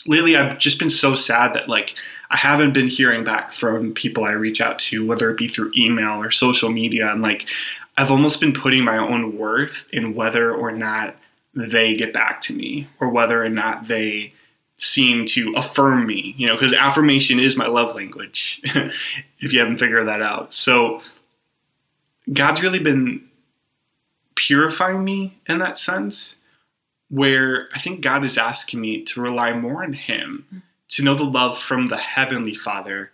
lately, 0.06 0.36
I've 0.36 0.58
just 0.58 0.80
been 0.80 0.90
so 0.90 1.14
sad 1.14 1.52
that, 1.54 1.68
like, 1.68 1.94
I 2.30 2.36
haven't 2.36 2.72
been 2.72 2.88
hearing 2.88 3.22
back 3.22 3.52
from 3.52 3.92
people 3.92 4.24
I 4.24 4.32
reach 4.32 4.60
out 4.60 4.78
to, 4.80 5.06
whether 5.06 5.30
it 5.30 5.36
be 5.36 5.46
through 5.46 5.72
email 5.76 6.22
or 6.22 6.30
social 6.30 6.70
media. 6.70 7.12
And, 7.12 7.22
like, 7.22 7.46
I've 7.96 8.10
almost 8.10 8.40
been 8.40 8.52
putting 8.52 8.84
my 8.84 8.98
own 8.98 9.36
worth 9.36 9.86
in 9.92 10.14
whether 10.14 10.54
or 10.54 10.72
not 10.72 11.16
they 11.54 11.94
get 11.94 12.12
back 12.12 12.42
to 12.42 12.54
me 12.54 12.88
or 13.00 13.10
whether 13.10 13.44
or 13.44 13.48
not 13.48 13.88
they 13.88 14.32
seem 14.76 15.26
to 15.26 15.52
affirm 15.56 16.06
me, 16.06 16.34
you 16.38 16.46
know, 16.46 16.54
because 16.54 16.72
affirmation 16.72 17.38
is 17.38 17.56
my 17.56 17.66
love 17.66 17.94
language, 17.94 18.60
if 19.38 19.52
you 19.52 19.58
haven't 19.58 19.78
figured 19.78 20.08
that 20.08 20.22
out. 20.22 20.52
So 20.54 21.02
God's 22.32 22.62
really 22.62 22.78
been 22.78 23.28
purifying 24.34 25.04
me 25.04 25.38
in 25.48 25.58
that 25.58 25.76
sense, 25.76 26.36
where 27.10 27.68
I 27.74 27.78
think 27.78 28.00
God 28.00 28.24
is 28.24 28.38
asking 28.38 28.80
me 28.80 29.02
to 29.02 29.20
rely 29.20 29.52
more 29.52 29.82
on 29.82 29.92
Him, 29.92 30.62
to 30.90 31.02
know 31.02 31.14
the 31.14 31.24
love 31.24 31.58
from 31.58 31.86
the 31.86 31.98
Heavenly 31.98 32.54
Father, 32.54 33.10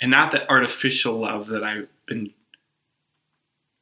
and 0.00 0.10
not 0.10 0.32
the 0.32 0.48
artificial 0.50 1.18
love 1.18 1.46
that 1.48 1.62
I've 1.62 1.88
been 2.06 2.32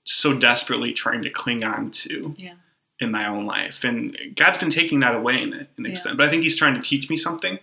so 0.04 0.34
desperately 0.34 0.92
trying 0.92 1.22
to 1.22 1.30
cling 1.30 1.64
on 1.64 1.90
to 1.90 2.34
Yeah. 2.36 2.54
in 3.00 3.10
my 3.10 3.26
own 3.26 3.46
life. 3.46 3.84
And 3.84 4.16
God's 4.36 4.58
been 4.58 4.70
taking 4.70 5.00
that 5.00 5.14
away 5.14 5.42
in 5.42 5.52
an 5.52 5.66
Yeah. 5.78 5.90
extent, 5.90 6.16
but 6.16 6.26
I 6.26 6.30
think 6.30 6.42
He's 6.42 6.56
trying 6.58 6.74
to 6.74 6.82
teach 6.82 7.08
me 7.10 7.16
something. 7.16 7.58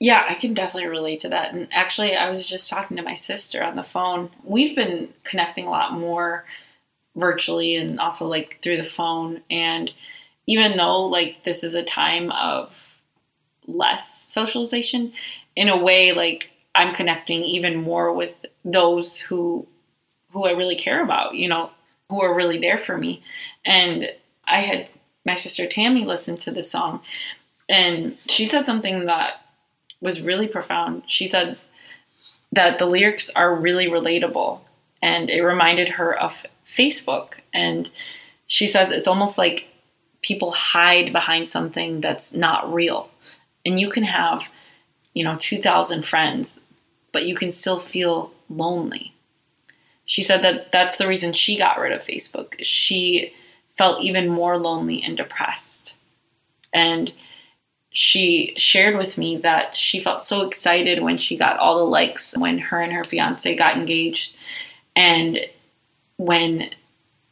Yeah, 0.00 0.24
I 0.28 0.34
can 0.34 0.52
definitely 0.54 0.88
relate 0.88 1.20
to 1.20 1.28
that. 1.28 1.52
And 1.52 1.68
actually, 1.70 2.16
I 2.16 2.28
was 2.28 2.46
just 2.46 2.68
talking 2.68 2.96
to 2.96 3.02
my 3.04 3.14
sister 3.14 3.62
on 3.62 3.76
the 3.76 3.84
phone. 3.84 4.30
We've 4.42 4.74
been 4.74 5.12
connecting 5.22 5.66
a 5.66 5.70
lot 5.70 5.92
more 5.92 6.44
virtually 7.14 7.76
and 7.76 8.00
also 8.00 8.26
like 8.26 8.58
through 8.62 8.78
the 8.78 8.82
phone. 8.84 9.42
And 9.50 9.92
even 10.46 10.76
though 10.76 11.04
like 11.06 11.44
this 11.44 11.62
is 11.62 11.74
a 11.74 11.84
time 11.84 12.32
of 12.32 12.74
less 13.66 14.26
socialization, 14.32 15.12
in 15.54 15.68
a 15.68 15.76
way, 15.80 16.12
like 16.12 16.50
I'm 16.74 16.94
connecting 16.94 17.42
even 17.44 17.76
more 17.76 18.12
with 18.12 18.46
those 18.64 19.18
who 19.18 19.68
who 20.32 20.44
I 20.44 20.52
really 20.52 20.76
care 20.76 21.02
about, 21.02 21.34
you 21.34 21.48
know, 21.48 21.70
who 22.08 22.22
are 22.22 22.34
really 22.34 22.58
there 22.58 22.78
for 22.78 22.96
me. 22.96 23.22
And 23.64 24.10
I 24.44 24.60
had 24.60 24.90
my 25.24 25.34
sister 25.34 25.66
Tammy 25.66 26.04
listen 26.04 26.36
to 26.38 26.50
the 26.50 26.62
song 26.62 27.00
and 27.68 28.16
she 28.26 28.46
said 28.46 28.66
something 28.66 29.06
that 29.06 29.34
was 30.00 30.20
really 30.20 30.48
profound. 30.48 31.04
She 31.06 31.26
said 31.26 31.56
that 32.50 32.78
the 32.78 32.86
lyrics 32.86 33.30
are 33.30 33.54
really 33.54 33.86
relatable 33.86 34.60
and 35.00 35.30
it 35.30 35.42
reminded 35.42 35.90
her 35.90 36.14
of 36.14 36.44
Facebook. 36.66 37.40
And 37.52 37.90
she 38.46 38.66
says 38.66 38.90
it's 38.90 39.08
almost 39.08 39.38
like 39.38 39.68
people 40.20 40.50
hide 40.50 41.12
behind 41.12 41.48
something 41.48 42.00
that's 42.00 42.34
not 42.34 42.72
real. 42.72 43.10
And 43.64 43.78
you 43.78 43.90
can 43.90 44.04
have, 44.04 44.48
you 45.14 45.24
know, 45.24 45.36
2,000 45.40 46.04
friends, 46.04 46.60
but 47.12 47.24
you 47.24 47.34
can 47.34 47.50
still 47.50 47.78
feel 47.78 48.32
lonely. 48.48 49.11
She 50.06 50.22
said 50.22 50.42
that 50.42 50.72
that's 50.72 50.96
the 50.96 51.08
reason 51.08 51.32
she 51.32 51.56
got 51.56 51.78
rid 51.78 51.92
of 51.92 52.04
Facebook. 52.04 52.54
She 52.60 53.32
felt 53.76 54.02
even 54.02 54.28
more 54.28 54.58
lonely 54.58 55.02
and 55.02 55.16
depressed. 55.16 55.96
And 56.72 57.12
she 57.92 58.54
shared 58.56 58.96
with 58.96 59.18
me 59.18 59.36
that 59.36 59.74
she 59.74 60.00
felt 60.00 60.24
so 60.24 60.46
excited 60.46 61.02
when 61.02 61.18
she 61.18 61.36
got 61.36 61.58
all 61.58 61.78
the 61.78 61.84
likes 61.84 62.36
when 62.36 62.58
her 62.58 62.80
and 62.80 62.92
her 62.92 63.04
fiance 63.04 63.54
got 63.54 63.76
engaged 63.76 64.34
and 64.96 65.38
when 66.16 66.70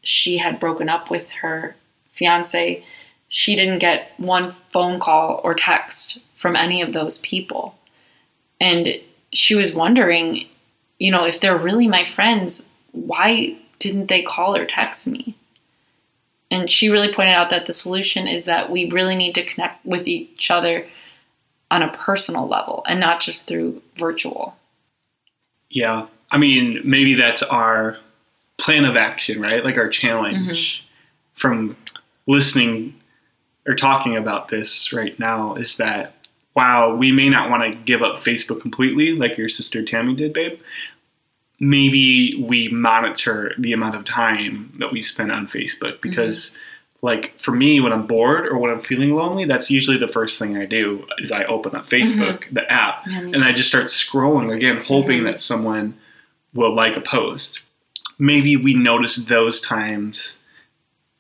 she 0.03 0.37
had 0.37 0.61
broken 0.61 0.89
up 0.89 1.11
with 1.11 1.31
her 1.31 1.75
fiance 2.13 2.85
she 3.29 3.57
didn't 3.57 3.79
get 3.79 4.13
one 4.19 4.51
phone 4.51 5.01
call 5.01 5.41
or 5.43 5.55
text 5.55 6.19
from 6.37 6.55
any 6.55 6.83
of 6.83 6.93
those 6.93 7.19
people 7.21 7.75
and 8.61 8.89
she 9.33 9.55
was 9.55 9.75
wondering 9.75 10.47
you 11.01 11.11
know 11.11 11.25
if 11.25 11.41
they're 11.41 11.59
really 11.59 11.89
my 11.89 12.05
friends 12.05 12.71
why 12.93 13.57
didn't 13.81 14.07
they 14.07 14.23
call 14.23 14.55
or 14.55 14.65
text 14.65 15.09
me 15.09 15.35
and 16.51 16.71
she 16.71 16.89
really 16.89 17.13
pointed 17.13 17.35
out 17.35 17.51
that 17.51 17.67
the 17.67 17.73
solution 17.73 18.27
is 18.27 18.45
that 18.45 18.71
we 18.71 18.91
really 18.91 19.15
need 19.15 19.35
to 19.37 19.45
connect 19.45 19.85
with 19.87 20.09
each 20.09 20.51
other 20.51 20.87
on 21.71 21.83
a 21.83 21.93
personal 21.93 22.49
level 22.49 22.83
and 22.89 22.99
not 22.99 23.21
just 23.21 23.47
through 23.47 23.81
virtual. 23.97 24.57
Yeah. 25.69 26.07
I 26.33 26.39
mean, 26.39 26.81
maybe 26.85 27.15
that's 27.15 27.45
our 27.45 27.99
plan 28.59 28.85
of 28.85 28.97
action, 28.97 29.41
right? 29.41 29.65
Like 29.65 29.79
our 29.79 29.89
challenge 29.89 30.83
mm-hmm. 30.83 30.85
from 31.35 31.77
listening 32.27 32.95
or 33.67 33.75
talking 33.75 34.17
about 34.17 34.49
this 34.49 34.93
right 34.93 35.17
now 35.21 35.55
is 35.55 35.77
that, 35.77 36.15
wow, 36.57 36.95
we 36.95 37.13
may 37.13 37.29
not 37.29 37.49
want 37.49 37.73
to 37.73 37.79
give 37.79 38.03
up 38.03 38.17
Facebook 38.17 38.61
completely, 38.61 39.15
like 39.15 39.39
your 39.39 39.49
sister 39.49 39.85
Tammy 39.85 40.15
did, 40.15 40.33
babe. 40.33 40.61
Maybe 41.63 42.43
we 42.43 42.69
monitor 42.69 43.53
the 43.59 43.75
amount 43.75 43.95
of 43.95 44.05
time 44.05 44.73
that 44.79 44.91
we 44.93 45.03
spend 45.03 45.31
on 45.31 45.47
Facebook 45.47 46.01
because, 46.01 46.57
like, 47.03 47.39
for 47.39 47.53
me, 47.53 47.81
when 47.81 47.93
I'm 47.93 48.07
bored 48.07 48.47
or 48.47 48.57
when 48.57 48.71
I'm 48.71 48.81
feeling 48.81 49.15
lonely, 49.15 49.45
that's 49.45 49.71
usually 49.71 49.99
the 49.99 50.09
first 50.09 50.39
thing 50.39 50.57
I 50.57 50.65
do 50.65 51.07
is 51.19 51.31
I 51.31 51.45
open 51.45 51.75
up 51.77 51.87
Facebook, 51.87 52.45
the 52.51 52.71
app, 52.73 53.07
Yeah, 53.07 53.19
and 53.21 53.45
I 53.45 53.53
just 53.53 53.69
start 53.69 53.87
scrolling 53.87 54.51
again, 54.55 54.79
hoping 54.79 55.21
Mhm. 55.21 55.25
that 55.25 55.41
someone 55.41 55.95
will 56.55 56.75
like 56.75 56.97
a 56.97 57.01
post. 57.03 57.63
Maybe 58.19 58.57
we 58.57 58.73
notice 58.73 59.17
those 59.17 59.61
times 59.61 60.39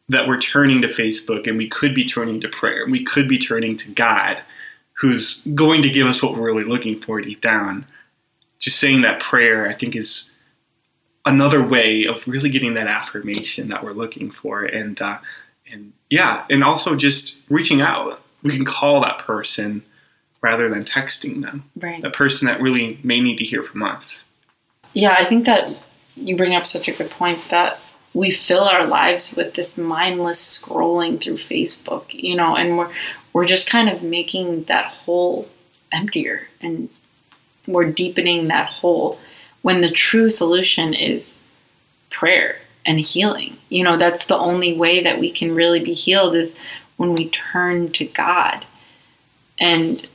that 0.08 0.26
we're 0.26 0.40
turning 0.40 0.80
to 0.82 0.88
Facebook 0.88 1.46
and 1.46 1.58
we 1.58 1.68
could 1.68 1.94
be 1.94 2.04
turning 2.04 2.40
to 2.40 2.48
prayer. 2.48 2.86
We 2.88 3.04
could 3.04 3.28
be 3.28 3.38
turning 3.38 3.76
to 3.76 3.90
God, 3.90 4.38
who's 4.94 5.44
going 5.54 5.82
to 5.82 5.90
give 5.90 6.06
us 6.06 6.22
what 6.22 6.34
we're 6.34 6.46
really 6.46 6.64
looking 6.64 6.98
for 7.00 7.20
deep 7.20 7.40
down. 7.42 7.84
Just 8.60 8.78
saying 8.78 9.02
that 9.02 9.20
prayer, 9.20 9.68
I 9.68 9.72
think, 9.72 9.96
is 9.96 10.36
another 11.24 11.66
way 11.66 12.06
of 12.06 12.26
really 12.28 12.50
getting 12.50 12.74
that 12.74 12.86
affirmation 12.86 13.68
that 13.68 13.82
we're 13.82 13.92
looking 13.92 14.30
for. 14.30 14.64
And, 14.64 15.00
uh, 15.00 15.18
and 15.70 15.92
yeah, 16.08 16.44
and 16.50 16.62
also 16.62 16.94
just 16.96 17.42
reaching 17.50 17.80
out. 17.80 18.22
We 18.42 18.56
can 18.56 18.64
call 18.64 19.00
that 19.02 19.18
person 19.18 19.82
rather 20.42 20.68
than 20.68 20.84
texting 20.84 21.42
them. 21.42 21.70
Right. 21.76 22.00
That 22.02 22.12
person 22.12 22.46
that 22.46 22.60
really 22.60 22.98
may 23.02 23.20
need 23.20 23.36
to 23.38 23.44
hear 23.44 23.62
from 23.62 23.82
us. 23.82 24.24
Yeah, 24.94 25.14
I 25.18 25.24
think 25.26 25.46
that 25.46 25.84
you 26.16 26.36
bring 26.36 26.54
up 26.54 26.66
such 26.66 26.88
a 26.88 26.92
good 26.92 27.10
point 27.10 27.38
that 27.50 27.78
we 28.12 28.30
fill 28.30 28.64
our 28.64 28.86
lives 28.86 29.34
with 29.36 29.54
this 29.54 29.78
mindless 29.78 30.60
scrolling 30.60 31.20
through 31.20 31.36
Facebook, 31.36 32.12
you 32.12 32.34
know, 32.34 32.56
and 32.56 32.76
we're 32.76 32.90
we're 33.32 33.46
just 33.46 33.70
kind 33.70 33.88
of 33.88 34.02
making 34.02 34.64
that 34.64 34.86
hole 34.86 35.48
emptier 35.92 36.48
and 36.60 36.88
we're 37.72 37.90
deepening 37.90 38.48
that 38.48 38.68
hole 38.68 39.18
when 39.62 39.80
the 39.80 39.90
true 39.90 40.30
solution 40.30 40.94
is 40.94 41.40
prayer 42.10 42.56
and 42.86 42.98
healing. 42.98 43.56
You 43.68 43.84
know, 43.84 43.96
that's 43.96 44.26
the 44.26 44.38
only 44.38 44.76
way 44.76 45.02
that 45.02 45.18
we 45.18 45.30
can 45.30 45.54
really 45.54 45.80
be 45.82 45.92
healed 45.92 46.34
is 46.34 46.60
when 46.96 47.14
we 47.14 47.28
turn 47.30 47.92
to 47.92 48.04
God. 48.06 48.64
And 49.58 50.06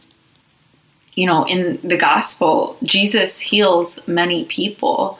you 1.15 1.25
know, 1.25 1.45
in 1.45 1.79
the 1.81 1.97
gospel, 1.97 2.77
Jesus 2.83 3.39
heals 3.39 4.07
many 4.07 4.43
people. 4.45 5.17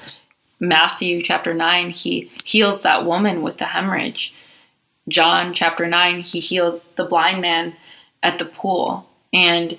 Matthew 0.59 1.21
chapter 1.23 1.53
9, 1.53 1.89
he 1.89 2.31
heals 2.43 2.81
that 2.81 3.05
woman 3.05 3.41
with 3.41 3.57
the 3.57 3.65
hemorrhage. 3.65 4.33
John 5.07 5.53
chapter 5.53 5.87
9, 5.87 6.19
he 6.19 6.39
heals 6.39 6.89
the 6.89 7.05
blind 7.05 7.41
man 7.41 7.75
at 8.21 8.39
the 8.39 8.45
pool. 8.45 9.07
And 9.31 9.77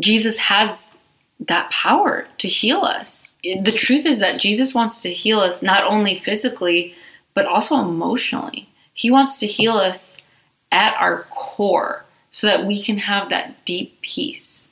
Jesus 0.00 0.38
has 0.38 1.02
that 1.46 1.70
power 1.70 2.26
to 2.38 2.48
heal 2.48 2.80
us. 2.82 3.28
The 3.42 3.72
truth 3.72 4.04
is 4.06 4.20
that 4.20 4.40
Jesus 4.40 4.74
wants 4.74 5.00
to 5.02 5.12
heal 5.12 5.40
us 5.40 5.62
not 5.62 5.84
only 5.84 6.16
physically, 6.18 6.94
but 7.34 7.46
also 7.46 7.76
emotionally. 7.78 8.68
He 8.92 9.10
wants 9.10 9.38
to 9.40 9.46
heal 9.46 9.74
us 9.74 10.18
at 10.72 10.94
our 10.98 11.22
core 11.30 12.04
so 12.30 12.46
that 12.48 12.66
we 12.66 12.82
can 12.82 12.98
have 12.98 13.28
that 13.30 13.64
deep 13.64 14.00
peace. 14.02 14.70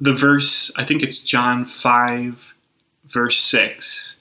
the 0.00 0.14
verse, 0.14 0.72
I 0.76 0.84
think 0.84 1.02
it's 1.02 1.18
John 1.20 1.64
5, 1.64 2.54
verse 3.06 3.38
6. 3.38 4.16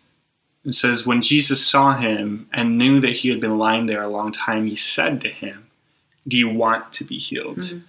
It 0.65 0.75
says, 0.75 1.05
When 1.05 1.21
Jesus 1.21 1.65
saw 1.65 1.93
him 1.95 2.47
and 2.53 2.77
knew 2.77 2.99
that 2.99 3.13
he 3.17 3.29
had 3.29 3.39
been 3.39 3.57
lying 3.57 3.85
there 3.85 4.03
a 4.03 4.09
long 4.09 4.31
time, 4.31 4.67
he 4.67 4.75
said 4.75 5.21
to 5.21 5.29
him, 5.29 5.67
Do 6.27 6.37
you 6.37 6.49
want 6.49 6.91
to 6.93 7.03
be 7.05 7.17
healed? 7.17 7.57
Mhm. 7.59 7.83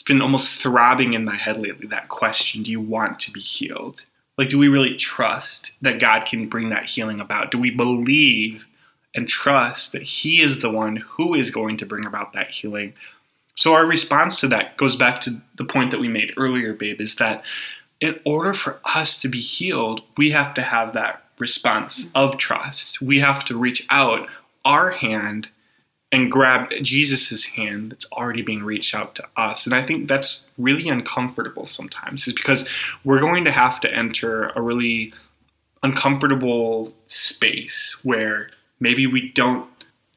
It's 0.00 0.06
been 0.06 0.22
almost 0.22 0.62
throbbing 0.62 1.12
in 1.12 1.26
my 1.26 1.36
head 1.36 1.60
lately 1.60 1.86
that 1.88 2.08
question 2.08 2.62
Do 2.62 2.70
you 2.70 2.80
want 2.80 3.20
to 3.20 3.30
be 3.30 3.40
healed? 3.40 4.02
Like, 4.38 4.48
do 4.48 4.56
we 4.56 4.66
really 4.66 4.96
trust 4.96 5.72
that 5.82 6.00
God 6.00 6.24
can 6.24 6.48
bring 6.48 6.70
that 6.70 6.86
healing 6.86 7.20
about? 7.20 7.50
Do 7.50 7.58
we 7.58 7.68
believe 7.68 8.64
and 9.14 9.28
trust 9.28 9.92
that 9.92 10.00
He 10.00 10.40
is 10.40 10.60
the 10.60 10.70
one 10.70 10.96
who 10.96 11.34
is 11.34 11.50
going 11.50 11.76
to 11.76 11.84
bring 11.84 12.06
about 12.06 12.32
that 12.32 12.48
healing? 12.48 12.94
So 13.54 13.74
our 13.74 13.84
response 13.84 14.40
to 14.40 14.48
that 14.48 14.78
goes 14.78 14.96
back 14.96 15.20
to 15.20 15.42
the 15.56 15.66
point 15.66 15.90
that 15.90 16.00
we 16.00 16.08
made 16.08 16.32
earlier, 16.38 16.72
babe, 16.72 17.02
is 17.02 17.16
that 17.16 17.44
in 18.00 18.18
order 18.24 18.54
for 18.54 18.80
us 18.86 19.20
to 19.20 19.28
be 19.28 19.42
healed, 19.42 20.00
we 20.16 20.30
have 20.30 20.54
to 20.54 20.62
have 20.62 20.94
that 20.94 21.24
response 21.38 22.08
of 22.14 22.38
trust. 22.38 23.02
We 23.02 23.18
have 23.18 23.44
to 23.44 23.58
reach 23.58 23.86
out 23.90 24.30
our 24.64 24.92
hand 24.92 25.50
and 26.12 26.30
grab 26.30 26.70
Jesus' 26.82 27.44
hand 27.44 27.92
that's 27.92 28.06
already 28.12 28.42
being 28.42 28.64
reached 28.64 28.94
out 28.94 29.14
to 29.14 29.24
us. 29.36 29.64
And 29.64 29.74
I 29.74 29.82
think 29.82 30.08
that's 30.08 30.48
really 30.58 30.88
uncomfortable 30.88 31.66
sometimes, 31.66 32.26
is 32.26 32.34
because 32.34 32.68
we're 33.04 33.20
going 33.20 33.44
to 33.44 33.52
have 33.52 33.80
to 33.80 33.94
enter 33.94 34.48
a 34.50 34.60
really 34.60 35.12
uncomfortable 35.82 36.92
space 37.06 38.00
where 38.02 38.50
maybe 38.80 39.06
we 39.06 39.30
don't 39.32 39.68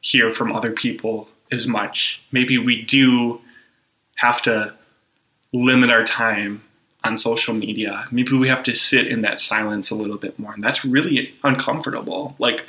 hear 0.01 0.31
from 0.31 0.51
other 0.51 0.71
people 0.71 1.29
as 1.51 1.67
much. 1.67 2.21
Maybe 2.31 2.57
we 2.57 2.81
do 2.81 3.39
have 4.15 4.41
to 4.43 4.73
limit 5.53 5.91
our 5.91 6.03
time 6.03 6.63
on 7.03 7.17
social 7.17 7.53
media. 7.53 8.07
Maybe 8.12 8.31
we 8.31 8.47
have 8.47 8.63
to 8.63 8.73
sit 8.73 9.07
in 9.07 9.21
that 9.21 9.39
silence 9.39 9.91
a 9.91 9.95
little 9.95 10.17
bit 10.17 10.39
more. 10.39 10.53
And 10.53 10.63
that's 10.63 10.83
really 10.83 11.33
uncomfortable. 11.43 12.35
Like 12.39 12.65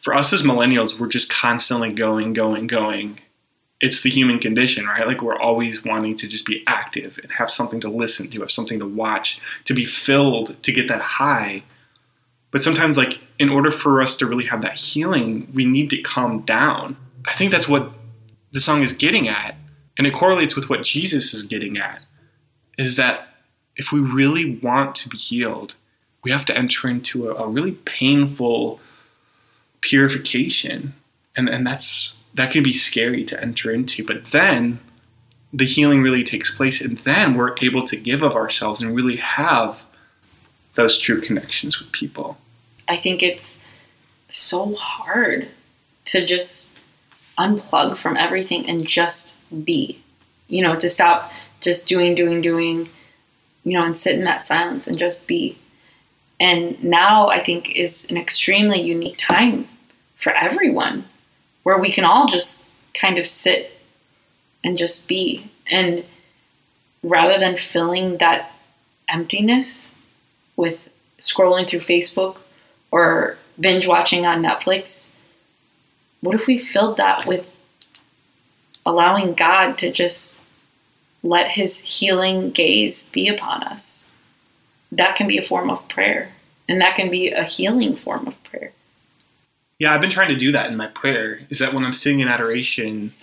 for 0.00 0.14
us 0.14 0.32
as 0.32 0.42
millennials, 0.42 0.98
we're 0.98 1.08
just 1.08 1.30
constantly 1.30 1.92
going, 1.92 2.32
going, 2.32 2.66
going. 2.66 3.20
It's 3.80 4.02
the 4.02 4.10
human 4.10 4.38
condition, 4.38 4.86
right? 4.86 5.06
Like 5.06 5.22
we're 5.22 5.38
always 5.38 5.84
wanting 5.84 6.16
to 6.18 6.28
just 6.28 6.46
be 6.46 6.64
active 6.66 7.18
and 7.22 7.32
have 7.32 7.50
something 7.50 7.80
to 7.80 7.88
listen 7.88 8.28
to, 8.30 8.40
have 8.40 8.50
something 8.50 8.78
to 8.78 8.86
watch, 8.86 9.40
to 9.64 9.74
be 9.74 9.84
filled, 9.84 10.62
to 10.62 10.72
get 10.72 10.88
that 10.88 11.00
high. 11.00 11.62
But 12.50 12.64
sometimes, 12.64 12.98
like, 12.98 13.20
in 13.38 13.48
order 13.48 13.70
for 13.70 14.02
us 14.02 14.16
to 14.16 14.26
really 14.26 14.46
have 14.46 14.62
that 14.62 14.74
healing, 14.74 15.48
we 15.54 15.64
need 15.64 15.88
to 15.90 16.02
calm 16.02 16.40
down. 16.40 16.96
I 17.26 17.34
think 17.34 17.52
that's 17.52 17.68
what 17.68 17.92
the 18.52 18.60
song 18.60 18.82
is 18.82 18.92
getting 18.92 19.28
at. 19.28 19.54
And 19.96 20.06
it 20.06 20.14
correlates 20.14 20.56
with 20.56 20.68
what 20.68 20.82
Jesus 20.82 21.32
is 21.32 21.44
getting 21.44 21.78
at 21.78 22.02
is 22.76 22.96
that 22.96 23.28
if 23.76 23.92
we 23.92 24.00
really 24.00 24.58
want 24.58 24.94
to 24.96 25.08
be 25.08 25.16
healed, 25.16 25.74
we 26.24 26.30
have 26.30 26.44
to 26.46 26.56
enter 26.56 26.88
into 26.88 27.30
a, 27.30 27.34
a 27.34 27.48
really 27.48 27.72
painful 27.72 28.80
purification. 29.80 30.94
And, 31.36 31.48
and 31.48 31.66
that's 31.66 32.18
that 32.34 32.52
can 32.52 32.62
be 32.62 32.72
scary 32.72 33.24
to 33.24 33.40
enter 33.40 33.70
into. 33.70 34.04
But 34.04 34.26
then 34.26 34.80
the 35.52 35.66
healing 35.66 36.02
really 36.02 36.22
takes 36.22 36.54
place, 36.54 36.80
and 36.80 36.98
then 36.98 37.34
we're 37.34 37.56
able 37.60 37.84
to 37.86 37.96
give 37.96 38.22
of 38.22 38.36
ourselves 38.36 38.80
and 38.80 38.94
really 38.94 39.16
have 39.16 39.84
those 40.74 40.98
true 40.98 41.20
connections 41.20 41.80
with 41.80 41.90
people. 41.92 42.38
I 42.88 42.96
think 42.96 43.22
it's 43.22 43.64
so 44.28 44.74
hard 44.74 45.48
to 46.06 46.24
just 46.24 46.78
unplug 47.38 47.96
from 47.96 48.16
everything 48.16 48.68
and 48.68 48.86
just 48.86 49.36
be. 49.64 50.00
You 50.48 50.62
know, 50.62 50.76
to 50.76 50.88
stop 50.88 51.32
just 51.60 51.88
doing, 51.88 52.14
doing, 52.14 52.40
doing, 52.40 52.88
you 53.64 53.72
know, 53.72 53.84
and 53.84 53.96
sit 53.96 54.16
in 54.16 54.24
that 54.24 54.42
silence 54.42 54.86
and 54.86 54.98
just 54.98 55.28
be. 55.28 55.58
And 56.40 56.82
now 56.82 57.28
I 57.28 57.38
think 57.38 57.76
is 57.76 58.10
an 58.10 58.16
extremely 58.16 58.80
unique 58.80 59.18
time 59.18 59.68
for 60.16 60.32
everyone 60.32 61.04
where 61.62 61.78
we 61.78 61.92
can 61.92 62.06
all 62.06 62.26
just 62.26 62.70
kind 62.94 63.18
of 63.18 63.26
sit 63.26 63.78
and 64.64 64.78
just 64.78 65.06
be. 65.06 65.50
And 65.70 66.04
rather 67.02 67.38
than 67.38 67.56
filling 67.56 68.16
that 68.16 68.52
emptiness 69.06 69.94
with 70.56 70.88
scrolling 71.18 71.68
through 71.68 71.80
Facebook 71.80 72.38
or 72.90 73.36
binge 73.58 73.86
watching 73.86 74.24
on 74.24 74.42
Netflix, 74.42 75.14
what 76.22 76.34
if 76.34 76.46
we 76.46 76.56
filled 76.56 76.96
that 76.96 77.26
with 77.26 77.54
allowing 78.86 79.34
God 79.34 79.76
to 79.78 79.92
just 79.92 80.42
let 81.22 81.50
his 81.50 81.80
healing 81.80 82.50
gaze 82.50 83.10
be 83.10 83.28
upon 83.28 83.62
us? 83.62 84.09
That 84.92 85.16
can 85.16 85.26
be 85.26 85.38
a 85.38 85.42
form 85.42 85.70
of 85.70 85.86
prayer, 85.88 86.30
and 86.68 86.80
that 86.80 86.96
can 86.96 87.10
be 87.10 87.30
a 87.30 87.44
healing 87.44 87.96
form 87.96 88.26
of 88.26 88.42
prayer. 88.44 88.72
Yeah, 89.78 89.94
I've 89.94 90.00
been 90.00 90.10
trying 90.10 90.28
to 90.28 90.36
do 90.36 90.52
that 90.52 90.70
in 90.70 90.76
my 90.76 90.88
prayer. 90.88 91.40
Is 91.48 91.58
that 91.58 91.72
when 91.72 91.84
I'm 91.84 91.94
sitting 91.94 92.20
in 92.20 92.28
adoration, 92.28 93.14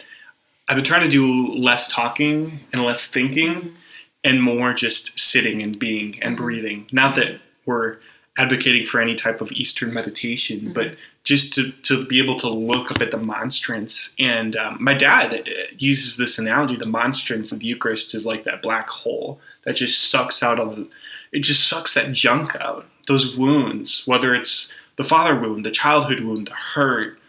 I've 0.68 0.76
been 0.76 0.86
trying 0.86 1.04
to 1.04 1.10
do 1.10 1.54
less 1.54 1.88
talking 1.88 2.62
and 2.74 2.84
less 2.84 3.08
thinking 3.08 3.54
mm-hmm. 3.54 3.76
and 4.24 4.42
more 4.42 4.74
just 4.74 5.20
sitting 5.20 5.62
and 5.62 5.78
being 5.78 6.22
and 6.22 6.36
mm-hmm. 6.36 6.44
breathing. 6.44 6.88
Not 6.92 7.16
that 7.16 7.40
we're 7.66 7.98
advocating 8.38 8.86
for 8.86 9.02
any 9.02 9.16
type 9.16 9.42
of 9.42 9.52
Eastern 9.52 9.94
meditation, 9.94 10.60
mm-hmm. 10.60 10.74
but 10.74 10.96
just 11.24 11.54
to, 11.56 11.72
to 11.84 12.06
be 12.06 12.20
able 12.20 12.40
to 12.40 12.50
look 12.50 12.92
up 12.92 13.02
at 13.02 13.12
the 13.12 13.18
monstrance. 13.18 14.16
And 14.18 14.56
um, 14.56 14.78
my 14.80 14.94
dad 14.94 15.34
uh, 15.34 15.52
uses 15.78 16.18
this 16.18 16.40
analogy 16.40 16.76
the 16.76 16.86
monstrance 16.86 17.52
of 17.52 17.60
the 17.60 17.66
Eucharist 17.66 18.16
is 18.16 18.26
like 18.26 18.44
that 18.46 18.62
black 18.62 18.90
hole 18.90 19.40
that 19.64 19.76
just 19.76 20.10
sucks 20.10 20.42
out 20.42 20.60
of 20.60 20.76
the, 20.76 20.88
it 21.32 21.40
just 21.40 21.68
sucks 21.68 21.94
that 21.94 22.12
junk 22.14 22.56
out, 22.56 22.86
those 23.08 23.36
wounds, 23.36 24.06
whether 24.06 24.34
it's 24.36 24.74
the 24.96 25.04
father 25.04 25.40
wound, 25.40 25.66
the 25.66 25.72
childhood 25.72 26.22
wound, 26.22 26.48
the 26.48 26.54
hurt, 26.54 27.20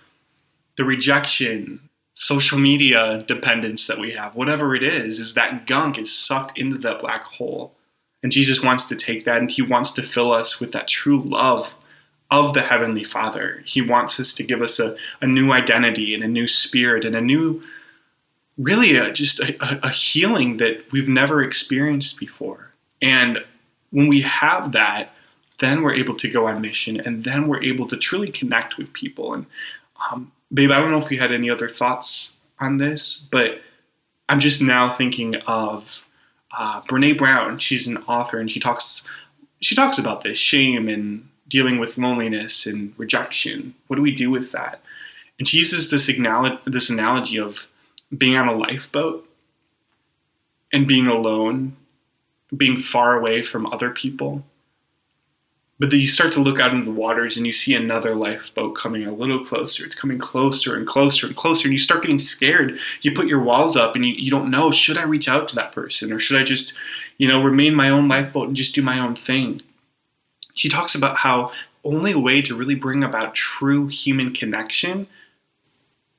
the 0.76 0.84
rejection, 0.84 1.88
social 2.14 2.58
media 2.58 3.22
dependence 3.26 3.86
that 3.86 3.98
we 3.98 4.12
have, 4.12 4.34
whatever 4.34 4.74
it 4.74 4.82
is, 4.82 5.18
is 5.18 5.34
that 5.34 5.66
gunk 5.66 5.98
is 5.98 6.12
sucked 6.12 6.58
into 6.58 6.78
that 6.78 6.98
black 6.98 7.22
hole. 7.22 7.74
And 8.22 8.32
Jesus 8.32 8.62
wants 8.62 8.88
to 8.88 8.96
take 8.96 9.24
that 9.24 9.38
and 9.38 9.50
he 9.50 9.62
wants 9.62 9.92
to 9.92 10.02
fill 10.02 10.32
us 10.32 10.58
with 10.58 10.72
that 10.72 10.88
true 10.88 11.20
love 11.22 11.76
of 12.30 12.54
the 12.54 12.62
Heavenly 12.62 13.04
Father. 13.04 13.62
He 13.64 13.80
wants 13.80 14.18
us 14.18 14.34
to 14.34 14.42
give 14.42 14.60
us 14.60 14.78
a, 14.78 14.96
a 15.20 15.26
new 15.26 15.52
identity 15.52 16.14
and 16.14 16.22
a 16.22 16.28
new 16.28 16.46
spirit 16.46 17.04
and 17.04 17.14
a 17.14 17.20
new, 17.20 17.62
really, 18.56 18.96
a, 18.96 19.12
just 19.12 19.40
a, 19.40 19.86
a 19.86 19.90
healing 19.90 20.56
that 20.56 20.90
we've 20.92 21.08
never 21.08 21.42
experienced 21.42 22.18
before. 22.18 22.72
And 23.00 23.44
when 23.90 24.08
we 24.08 24.22
have 24.22 24.72
that, 24.72 25.10
then 25.58 25.82
we're 25.82 25.94
able 25.94 26.14
to 26.16 26.30
go 26.30 26.46
on 26.46 26.60
mission 26.60 27.00
and 27.00 27.24
then 27.24 27.48
we're 27.48 27.62
able 27.62 27.86
to 27.88 27.96
truly 27.96 28.28
connect 28.28 28.76
with 28.76 28.92
people. 28.92 29.34
And, 29.34 29.46
um, 30.10 30.32
babe, 30.52 30.70
I 30.70 30.78
don't 30.78 30.90
know 30.90 30.98
if 30.98 31.10
you 31.10 31.18
had 31.18 31.32
any 31.32 31.50
other 31.50 31.68
thoughts 31.68 32.34
on 32.60 32.78
this, 32.78 33.26
but 33.30 33.60
I'm 34.28 34.40
just 34.40 34.60
now 34.60 34.92
thinking 34.92 35.36
of 35.46 36.04
uh, 36.56 36.80
Brene 36.82 37.16
Brown. 37.16 37.58
She's 37.58 37.86
an 37.88 37.98
author, 37.98 38.38
and 38.38 38.50
she 38.50 38.60
talks 38.60 39.04
she 39.60 39.74
talks 39.74 39.98
about 39.98 40.22
this 40.22 40.38
shame 40.38 40.88
and 40.88 41.28
dealing 41.48 41.78
with 41.78 41.98
loneliness 41.98 42.66
and 42.66 42.92
rejection. 42.96 43.74
What 43.86 43.96
do 43.96 44.02
we 44.02 44.12
do 44.12 44.30
with 44.30 44.52
that? 44.52 44.80
And 45.38 45.48
she 45.48 45.58
uses 45.58 45.90
this 45.90 46.06
this 46.66 46.90
analogy 46.90 47.38
of 47.38 47.66
being 48.16 48.36
on 48.36 48.48
a 48.48 48.52
lifeboat 48.52 49.28
and 50.72 50.86
being 50.86 51.06
alone, 51.06 51.76
being 52.56 52.78
far 52.78 53.16
away 53.16 53.42
from 53.42 53.66
other 53.66 53.90
people. 53.90 54.44
But 55.78 55.90
then 55.90 56.00
you 56.00 56.06
start 56.06 56.32
to 56.32 56.40
look 56.40 56.58
out 56.58 56.72
into 56.72 56.86
the 56.86 56.98
waters 56.98 57.36
and 57.36 57.46
you 57.46 57.52
see 57.52 57.72
another 57.74 58.14
lifeboat 58.14 58.74
coming 58.74 59.06
a 59.06 59.12
little 59.12 59.44
closer. 59.44 59.84
It's 59.84 59.94
coming 59.94 60.18
closer 60.18 60.76
and 60.76 60.86
closer 60.86 61.26
and 61.26 61.36
closer. 61.36 61.68
And 61.68 61.72
you 61.72 61.78
start 61.78 62.02
getting 62.02 62.18
scared. 62.18 62.78
You 63.00 63.12
put 63.12 63.28
your 63.28 63.40
walls 63.40 63.76
up 63.76 63.94
and 63.94 64.04
you, 64.04 64.12
you 64.14 64.30
don't 64.30 64.50
know 64.50 64.72
should 64.72 64.98
I 64.98 65.04
reach 65.04 65.28
out 65.28 65.48
to 65.48 65.54
that 65.54 65.70
person 65.70 66.12
or 66.12 66.18
should 66.18 66.40
I 66.40 66.42
just, 66.42 66.74
you 67.16 67.28
know, 67.28 67.40
remain 67.40 67.74
my 67.76 67.90
own 67.90 68.08
lifeboat 68.08 68.48
and 68.48 68.56
just 68.56 68.74
do 68.74 68.82
my 68.82 68.98
own 68.98 69.14
thing? 69.14 69.62
She 70.56 70.68
talks 70.68 70.96
about 70.96 71.18
how 71.18 71.52
only 71.84 72.14
way 72.14 72.42
to 72.42 72.56
really 72.56 72.74
bring 72.74 73.04
about 73.04 73.36
true 73.36 73.86
human 73.86 74.32
connection 74.32 75.06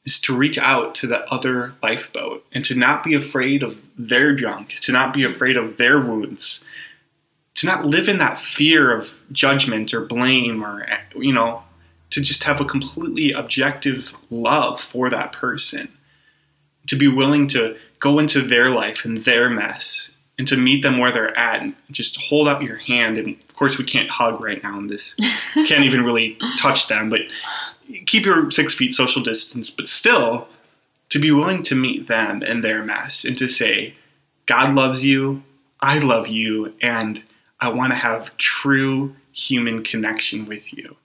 is 0.06 0.20
to 0.22 0.36
reach 0.36 0.58
out 0.58 0.96
to 0.96 1.08
the 1.08 1.26
other 1.32 1.74
lifeboat 1.84 2.46
and 2.52 2.64
to 2.66 2.76
not 2.76 3.04
be 3.04 3.14
afraid 3.14 3.64
of 3.64 3.84
their 3.98 4.34
junk, 4.34 4.76
to 4.82 4.92
not 4.92 5.14
be 5.14 5.24
afraid 5.24 5.58
of 5.58 5.78
their 5.78 6.00
wounds 6.00 6.66
to 7.60 7.66
not 7.66 7.84
live 7.84 8.08
in 8.08 8.20
that 8.20 8.40
fear 8.40 8.90
of 8.96 9.14
judgment 9.34 9.94
or 9.94 10.00
blame 10.00 10.64
or 10.64 10.88
you 11.16 11.34
know 11.34 11.62
to 12.10 12.22
just 12.22 12.46
have 12.46 12.62
a 12.62 12.66
completely 12.66 13.34
objective 13.34 14.14
love 14.30 14.80
for 14.80 15.10
that 15.10 15.34
person 15.34 15.92
to 16.88 16.96
be 16.96 17.08
willing 17.08 17.48
to 17.48 17.76
go 18.00 18.18
into 18.18 18.42
their 18.42 18.70
life 18.70 19.04
and 19.04 19.20
their 19.26 19.50
mess 19.50 20.16
and 20.38 20.48
to 20.48 20.56
meet 20.56 20.82
them 20.82 20.98
where 20.98 21.12
they're 21.12 21.38
at 21.38 21.62
and 21.62 21.76
just 21.92 22.16
hold 22.22 22.48
out 22.48 22.64
your 22.64 22.78
hand. 22.78 23.18
And 23.18 23.36
of 23.44 23.56
course 23.58 23.78
we 23.78 23.84
can't 23.84 24.10
hug 24.10 24.42
right 24.42 24.64
now 24.64 24.80
in 24.80 24.88
this 24.88 25.16
can't 25.54 25.84
even 25.84 26.06
really 26.06 26.38
touch 26.58 26.88
them 26.88 27.10
but 27.10 27.22
keep 28.06 28.26
your 28.26 28.52
six 28.52 28.74
feet 28.74 28.94
social 28.94 29.22
distance 29.22 29.70
but 29.70 29.90
still 29.90 30.48
to 31.10 31.20
be 31.20 31.32
willing 31.32 31.64
to 31.64 31.76
meet 31.76 32.08
them 32.08 32.44
in 32.44 32.62
their 32.62 32.84
mess 32.84 33.26
and 33.26 33.38
to 33.38 33.48
say 33.48 33.94
god 34.46 34.74
loves 34.74 35.04
you 35.04 35.44
i 35.82 35.98
love 35.98 36.28
you 36.28 36.74
and 36.82 37.24
I 37.60 37.70
want 37.70 37.92
to 37.92 37.98
have 37.98 38.36
true 38.38 39.16
human 39.34 39.84
connection 39.84 40.46
with 40.46 40.76
you. 40.78 40.96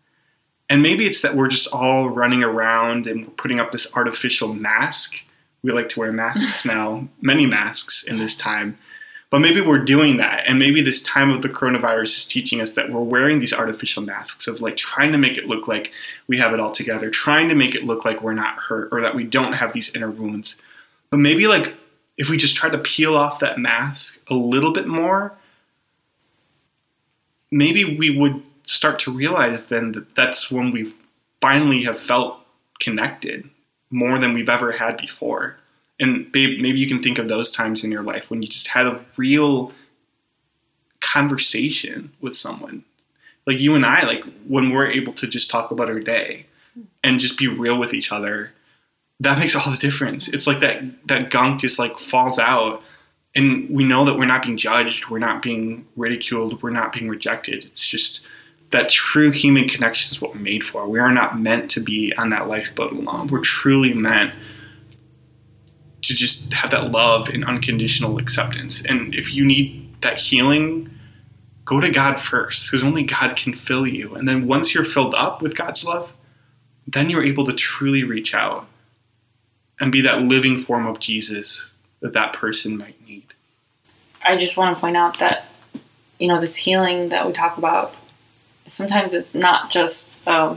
And 0.69 0.83
maybe 0.83 1.07
it's 1.07 1.21
that 1.23 1.35
we're 1.35 1.49
just 1.49 1.73
all 1.73 2.09
running 2.09 2.43
around 2.43 3.07
and 3.07 3.27
we're 3.27 3.35
putting 3.35 3.61
up 3.61 3.73
this 3.73 3.87
artificial 3.95 4.55
mask. 4.55 5.23
We 5.63 5.73
like 5.73 5.89
to 5.91 6.01
wear 6.01 6.13
masks 6.13 6.65
now, 6.65 7.09
many 7.21 7.47
masks 7.47 8.05
in 8.05 8.19
this 8.19 8.37
time. 8.37 8.79
But 9.35 9.41
maybe 9.41 9.61
we're 9.61 9.81
doing 9.81 10.19
that. 10.19 10.45
And 10.47 10.61
maybe 10.61 10.81
this 10.81 11.03
time 11.03 11.33
of 11.33 11.43
the 11.43 11.49
coronavirus 11.49 12.19
is 12.19 12.25
teaching 12.25 12.61
us 12.61 12.75
that 12.75 12.93
we're 12.93 13.01
wearing 13.01 13.41
these 13.41 13.53
artificial 13.53 14.01
masks 14.01 14.47
of 14.47 14.61
like 14.61 14.77
trying 14.77 15.11
to 15.11 15.19
make 15.19 15.37
it 15.37 15.47
look 15.47 15.67
like 15.67 15.91
we 16.29 16.39
have 16.39 16.55
it 16.55 16.61
all 16.61 16.71
together, 16.71 17.11
trying 17.11 17.49
to 17.49 17.57
make 17.57 17.75
it 17.75 17.83
look 17.83 18.05
like 18.05 18.23
we're 18.23 18.33
not 18.33 18.59
hurt 18.59 18.91
or 18.93 19.01
that 19.01 19.17
we 19.17 19.25
don't 19.25 19.55
have 19.55 19.73
these 19.73 19.93
inner 19.93 20.09
wounds. 20.09 20.55
But 21.11 21.17
maybe 21.17 21.49
like 21.49 21.75
if 22.17 22.29
we 22.31 22.37
just 22.37 22.55
try 22.55 22.71
to 22.71 22.79
peel 22.79 23.17
off 23.17 23.41
that 23.41 23.59
mask 23.59 24.23
a 24.31 24.35
little 24.35 24.73
bit 24.73 24.87
more 24.87 25.37
maybe 27.51 27.97
we 27.97 28.11
would 28.11 28.43
start 28.65 28.99
to 28.99 29.13
realize 29.13 29.65
then 29.65 29.93
that 29.93 30.15
that's 30.15 30.51
when 30.51 30.71
we 30.71 30.93
finally 31.41 31.85
have 31.85 31.99
felt 31.99 32.39
connected 32.81 33.51
more 33.91 34.19
than 34.19 34.33
we've 34.33 34.49
ever 34.49 34.73
had 34.73 34.97
before. 34.97 35.57
And 36.01 36.31
babe, 36.33 36.61
maybe 36.61 36.79
you 36.79 36.89
can 36.89 37.03
think 37.03 37.19
of 37.19 37.29
those 37.29 37.51
times 37.51 37.85
in 37.85 37.93
your 37.93 38.03
life 38.03 38.31
when 38.31 38.43
you 38.43 38.49
just 38.49 38.69
had 38.69 38.87
a 38.87 39.05
real 39.17 39.73
conversation 41.01 42.13
with 42.21 42.37
someone. 42.37 42.85
Like 43.47 43.61
you 43.61 43.75
and 43.75 43.85
I, 43.85 44.03
like 44.03 44.25
when 44.49 44.71
we're 44.71 44.91
able 44.91 45.13
to 45.15 45.27
just 45.27 45.51
talk 45.51 45.71
about 45.71 45.91
our 45.91 46.01
day 46.01 46.47
and 47.03 47.21
just 47.21 47.39
be 47.39 47.47
real 47.47 47.79
with 47.79 47.95
each 47.95 48.11
other, 48.11 48.53
that 49.21 49.39
makes 49.39 49.55
all 49.55 49.71
the 49.71 49.77
difference. 49.77 50.29
It's 50.29 50.47
like 50.47 50.61
that 50.61 50.83
that 51.07 51.31
gunk 51.31 51.61
just 51.61 51.79
like 51.79 51.99
falls 51.99 52.39
out 52.39 52.83
and 53.35 53.69
we 53.69 53.85
know 53.85 54.05
that 54.05 54.17
we're 54.17 54.27
not 54.27 54.43
being 54.43 54.57
judged, 54.57 55.09
we're 55.09 55.19
not 55.19 55.43
being 55.43 55.87
ridiculed, 55.97 56.63
we're 56.63 56.71
not 56.71 56.93
being 56.93 57.09
rejected. 57.09 57.65
It's 57.65 57.87
just 57.87 58.27
that 58.71 58.89
true 58.89 59.31
human 59.31 59.69
connection 59.69 60.13
is 60.13 60.21
what 60.21 60.35
we're 60.35 60.41
made 60.41 60.65
for. 60.65 60.89
We 60.89 60.99
are 60.99 61.13
not 61.13 61.39
meant 61.39 61.71
to 61.73 61.81
be 61.81 62.13
on 62.17 62.31
that 62.31 62.49
lifeboat 62.49 62.93
alone. 62.93 63.29
We're 63.29 63.41
truly 63.41 63.93
meant 63.93 64.33
to 66.05 66.15
just 66.15 66.53
have 66.53 66.71
that 66.71 66.91
love 66.91 67.29
and 67.29 67.45
unconditional 67.45 68.19
acceptance. 68.19 68.85
And 68.85 69.15
if 69.15 69.35
you 69.35 69.45
need 69.45 69.95
that 70.03 70.19
healing, 70.19 70.91
go 71.65 71.81
to 71.81 71.91
God 71.91 72.21
first, 72.21 72.71
because 72.71 72.85
only 72.85 73.03
God 73.03 73.37
can 73.37 73.55
fill 73.55 73.87
you. 73.87 74.15
And 74.15 74.29
then 74.29 74.47
once 74.47 74.75
you're 74.75 74.85
filled 74.85 75.15
up 75.15 75.43
with 75.43 75.57
God's 75.57 75.85
love, 75.85 76.13
then 76.87 77.09
you're 77.09 77.25
able 77.25 77.45
to 77.47 77.53
truly 77.53 78.05
reach 78.05 78.35
out 78.35 78.67
and 79.81 79.91
be 79.91 80.03
that 80.03 80.21
living 80.21 80.59
form 80.59 80.87
of 80.87 81.01
Jesus 81.01 81.71
that 82.01 82.13
that 82.13 82.35
person 82.35 82.77
might 82.77 83.03
need. 83.07 83.25
I 84.23 84.37
just 84.39 84.59
want 84.59 84.75
to 84.75 84.81
point 84.81 84.97
out 84.97 85.19
that, 85.19 85.47
you 86.19 86.29
know, 86.29 86.41
this 86.41 86.57
healing 86.57 87.09
that 87.09 87.27
we 87.27 87.33
talk 87.33 87.57
about, 87.57 87.95
sometimes 88.67 89.15
it's 89.15 89.35
not 89.35 89.71
just 89.71 90.27
a 90.27 90.57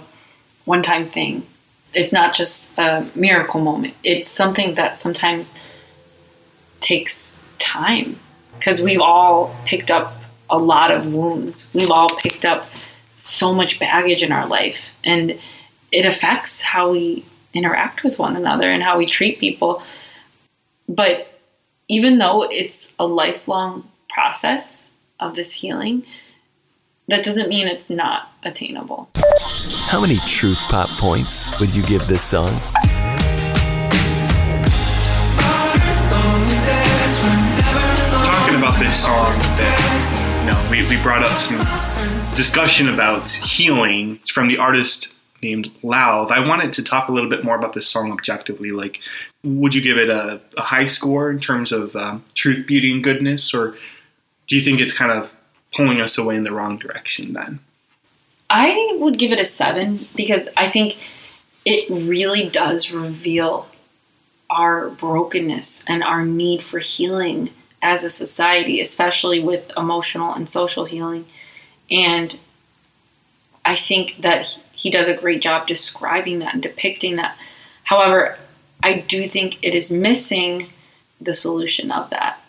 one 0.65 0.83
time 0.83 1.05
thing. 1.05 1.45
It's 1.93 2.13
not 2.13 2.36
just 2.36 2.78
a 2.78 3.08
miracle 3.15 3.62
moment. 3.62 3.93
It's 4.04 4.30
something 4.30 4.76
that 4.76 5.00
sometimes 5.00 5.56
takes 6.80 7.43
time 7.60 8.19
because 8.58 8.82
we've 8.82 9.02
all 9.02 9.56
picked 9.65 9.91
up 9.91 10.13
a 10.50 10.58
lot 10.58 10.91
of 10.91 11.13
wounds. 11.13 11.67
We've 11.73 11.91
all 11.91 12.10
picked 12.10 12.45
up 12.45 12.67
so 13.17 13.54
much 13.54 13.80
baggage 13.80 14.21
in 14.21 14.32
our 14.32 14.47
life, 14.47 14.95
and 15.04 15.39
it 15.91 16.06
affects 16.06 16.62
how 16.62 16.91
we 16.91 17.26
interact 17.54 18.04
with 18.04 18.19
one 18.19 18.36
another 18.36 18.69
and 18.69 18.84
how 18.84 18.97
we 18.97 19.06
treat 19.06 19.39
people. 19.39 19.82
But 20.88 21.39
even 21.88 22.17
though 22.17 22.43
it's 22.43 22.93
a 23.00 23.06
lifelong 23.06 23.89
process 24.10 24.91
of 25.19 25.36
this 25.36 25.54
healing, 25.54 26.06
that 27.07 27.23
doesn't 27.23 27.47
mean 27.47 27.67
it's 27.67 27.89
not 27.89 28.33
attainable. 28.43 29.09
How 29.85 30.01
many 30.01 30.17
truth 30.27 30.59
pop 30.67 30.89
points 30.97 31.57
would 31.59 31.73
you 31.73 31.81
give 31.83 32.05
this 32.07 32.21
song? 32.21 32.49
Talking 38.25 38.57
about 38.57 38.77
this 38.77 39.01
song 39.01 39.25
that 39.55 40.43
you 40.43 40.51
know, 40.51 40.69
we, 40.69 40.85
we 40.89 41.01
brought 41.01 41.23
up 41.23 41.31
some 41.31 41.57
discussion 42.35 42.89
about 42.89 43.29
healing 43.29 44.17
it's 44.21 44.29
from 44.29 44.49
the 44.49 44.57
artist 44.57 45.17
named 45.41 45.71
Lauv. 45.83 46.31
I 46.31 46.45
wanted 46.45 46.73
to 46.73 46.83
talk 46.83 47.07
a 47.07 47.13
little 47.13 47.29
bit 47.29 47.45
more 47.45 47.55
about 47.55 47.71
this 47.71 47.87
song 47.87 48.11
objectively. 48.11 48.71
Like, 48.71 48.99
would 49.43 49.73
you 49.73 49.81
give 49.81 49.97
it 49.97 50.09
a, 50.09 50.41
a 50.57 50.61
high 50.61 50.85
score 50.85 51.29
in 51.31 51.39
terms 51.39 51.71
of 51.71 51.95
um, 51.95 52.25
truth, 52.33 52.67
beauty, 52.67 52.91
and 52.91 53.01
goodness, 53.01 53.53
or 53.53 53.77
do 54.47 54.57
you 54.57 54.61
think 54.61 54.81
it's 54.81 54.93
kind 54.93 55.11
of 55.11 55.37
pulling 55.73 56.01
us 56.01 56.17
away 56.17 56.36
in 56.36 56.43
the 56.43 56.51
wrong 56.51 56.77
direction 56.77 57.34
then? 57.34 57.60
I 58.49 58.95
would 58.99 59.17
give 59.17 59.32
it 59.32 59.39
a 59.39 59.45
seven 59.45 60.08
because 60.15 60.49
I 60.56 60.69
think 60.69 60.97
it 61.65 61.89
really 61.89 62.49
does 62.49 62.91
reveal 62.91 63.67
our 64.49 64.89
brokenness 64.89 65.84
and 65.88 66.03
our 66.03 66.25
need 66.25 66.63
for 66.63 66.80
healing 66.80 67.49
as 67.82 68.03
a 68.03 68.10
society, 68.10 68.80
especially 68.80 69.39
with 69.39 69.71
emotional 69.75 70.34
and 70.34 70.49
social 70.49 70.86
healing. 70.86 71.25
And 71.91 72.38
I 73.65 73.75
think 73.75 74.17
that 74.21 74.58
he 74.71 74.89
does 74.89 75.10
a 75.10 75.17
great 75.17 75.41
job 75.41 75.67
describing 75.67 76.39
that 76.39 76.53
and 76.53 76.63
depicting 76.63 77.17
that. 77.17 77.38
However, 77.84 78.38
I 78.82 78.99
do 78.99 79.27
think 79.27 79.62
it 79.62 79.75
is 79.75 79.91
missing 79.91 80.69
the 81.19 81.34
solution 81.34 81.91
of 81.91 82.10
that. 82.12 82.41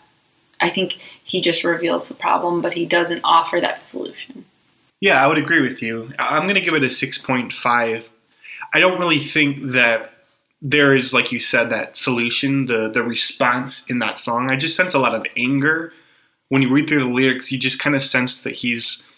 I 0.61 0.69
think 0.69 0.93
he 1.23 1.41
just 1.41 1.63
reveals 1.63 2.07
the 2.07 2.13
problem, 2.13 2.61
but 2.61 2.73
he 2.73 2.85
doesn't 2.85 3.21
offer 3.23 3.61
that 3.61 3.85
solution. 3.85 4.45
Yeah, 5.01 5.23
I 5.23 5.27
would 5.27 5.37
agree 5.37 5.61
with 5.61 5.81
you. 5.81 6.11
I'm 6.19 6.43
going 6.43 6.55
to 6.55 6.61
give 6.61 6.73
it 6.73 6.83
a 6.83 6.87
6.5. 6.87 8.05
I 8.73 8.79
don't 8.79 8.99
really 8.99 9.19
think 9.19 9.71
that 9.71 10.13
there 10.61 10.95
is, 10.95 11.13
like 11.13 11.31
you 11.31 11.39
said, 11.39 11.69
that 11.69 11.95
solution, 11.95 12.65
the, 12.65 12.89
the 12.89 13.01
response 13.01 13.85
in 13.89 13.99
that 13.99 14.17
song. 14.17 14.51
I 14.51 14.57
just 14.57 14.75
sense 14.75 14.93
a 14.93 14.99
lot 14.99 15.15
of 15.15 15.25
anger. 15.37 15.93
When 16.49 16.61
you 16.61 16.69
read 16.69 16.87
through 16.87 16.99
the 16.99 17.05
lyrics, 17.05 17.51
you 17.51 17.57
just 17.57 17.79
kind 17.79 17.95
of 17.95 18.03
sense 18.03 18.41
that 18.41 18.55
he's 18.55 19.09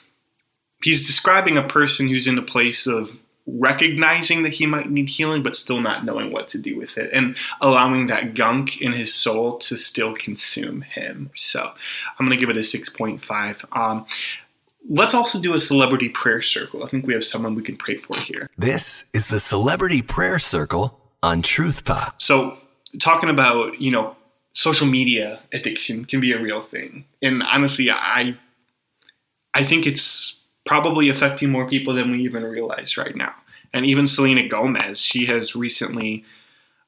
he's 0.84 1.06
describing 1.06 1.58
a 1.58 1.68
person 1.68 2.08
who's 2.08 2.28
in 2.28 2.38
a 2.38 2.44
place 2.44 2.86
of 2.88 3.22
recognizing 3.48 4.44
that 4.44 4.54
he 4.54 4.66
might 4.66 4.90
need 4.90 5.10
healing 5.10 5.42
but 5.42 5.56
still 5.56 5.82
not 5.82 6.06
knowing 6.06 6.32
what 6.32 6.48
to 6.48 6.58
do 6.58 6.78
with 6.78 6.98
it 6.98 7.10
and 7.12 7.36
allowing 7.60 8.06
that 8.06 8.34
gunk 8.36 8.82
in 8.82 8.92
his 8.94 9.14
soul 9.14 9.58
to 9.58 9.78
still 9.78 10.14
consume 10.14 10.82
him. 10.82 11.30
So 11.36 11.72
i'm 12.20 12.26
going 12.26 12.38
to 12.38 12.38
give 12.38 12.50
it 12.50 12.58
a 12.58 12.62
6.5 12.62 13.78
um, 13.78 14.06
let's 14.90 15.14
also 15.14 15.40
do 15.40 15.54
a 15.54 15.60
celebrity 15.60 16.10
prayer 16.10 16.42
circle. 16.42 16.84
I 16.84 16.88
think 16.88 17.06
we 17.06 17.14
have 17.14 17.26
someone 17.26 17.56
we 17.56 17.64
can 17.64 17.78
pray 17.78 17.98
for 17.98 18.18
here. 18.18 18.50
This 18.58 19.10
is 19.14 19.28
the 19.28 19.40
Celebrity 19.40 20.02
Prayer 20.02 20.40
Circle 20.40 21.00
on 21.24 21.42
Truth 21.42 21.86
Pop. 21.86 22.20
so 22.22 22.58
talking 23.00 23.30
about 23.30 23.80
you 23.80 23.92
know 23.92 24.16
social 24.54 24.88
media 24.88 25.40
addiction 25.54 26.04
can 26.06 26.20
be 26.20 26.34
a 26.34 26.42
real 26.42 26.62
thing. 26.62 27.06
And 27.22 27.44
honestly 27.44 27.90
i 27.92 28.38
i 29.54 29.64
think 29.64 29.88
it's 29.88 30.41
probably 30.66 31.10
affecting 31.10 31.50
more 31.50 31.68
people 31.68 31.94
than 31.94 32.12
we 32.12 32.24
even 32.24 32.44
realize 32.44 32.98
right 32.98 33.16
now. 33.16 33.34
And 33.74 33.86
even 33.86 34.08
selena 34.08 34.48
gomez 34.48 35.02
she 35.02 35.26
has 35.28 35.56
recently 35.56 36.26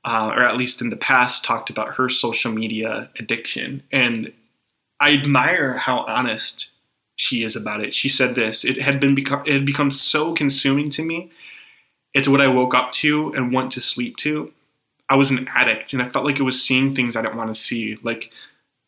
uh, 0.06 0.34
or 0.36 0.44
at 0.44 0.58
least 0.58 0.82
in 0.82 0.90
the 0.90 0.98
past 0.98 1.46
talked 1.46 1.70
about 1.70 1.96
her 1.96 2.10
social 2.10 2.52
media 2.52 3.10
addiction. 3.20 3.84
And 3.92 4.34
i 5.00 5.14
admire 5.14 5.74
how 5.74 6.06
honest 6.08 6.70
she 7.16 7.44
is 7.44 7.56
about 7.56 7.84
it. 7.84 7.94
She 7.94 8.10
said 8.10 8.36
this 8.36 8.64
it 8.66 8.78
had 8.78 9.00
been 9.00 9.16
become 9.16 9.44
it 9.46 9.54
had 9.54 9.66
become 9.66 9.92
so 9.92 10.34
consuming 10.34 10.90
to 10.92 11.04
me. 11.04 11.32
It's 12.14 12.28
what 12.28 12.42
i 12.42 12.48
woke 12.48 12.74
up 12.76 12.92
to 12.94 13.34
and 13.34 13.54
went 13.54 13.72
to 13.74 13.82
sleep 13.82 14.18
to. 14.18 14.52
I 15.10 15.16
was 15.16 15.32
an 15.32 15.48
addict 15.54 15.94
and 15.94 16.02
I 16.02 16.10
felt 16.10 16.26
like 16.26 16.40
it 16.40 16.44
was 16.44 16.62
seeing 16.62 16.94
things 16.94 17.16
I 17.16 17.22
didn't 17.22 17.38
want 17.38 17.54
to 17.54 17.60
see. 17.60 17.98
Like 18.04 18.32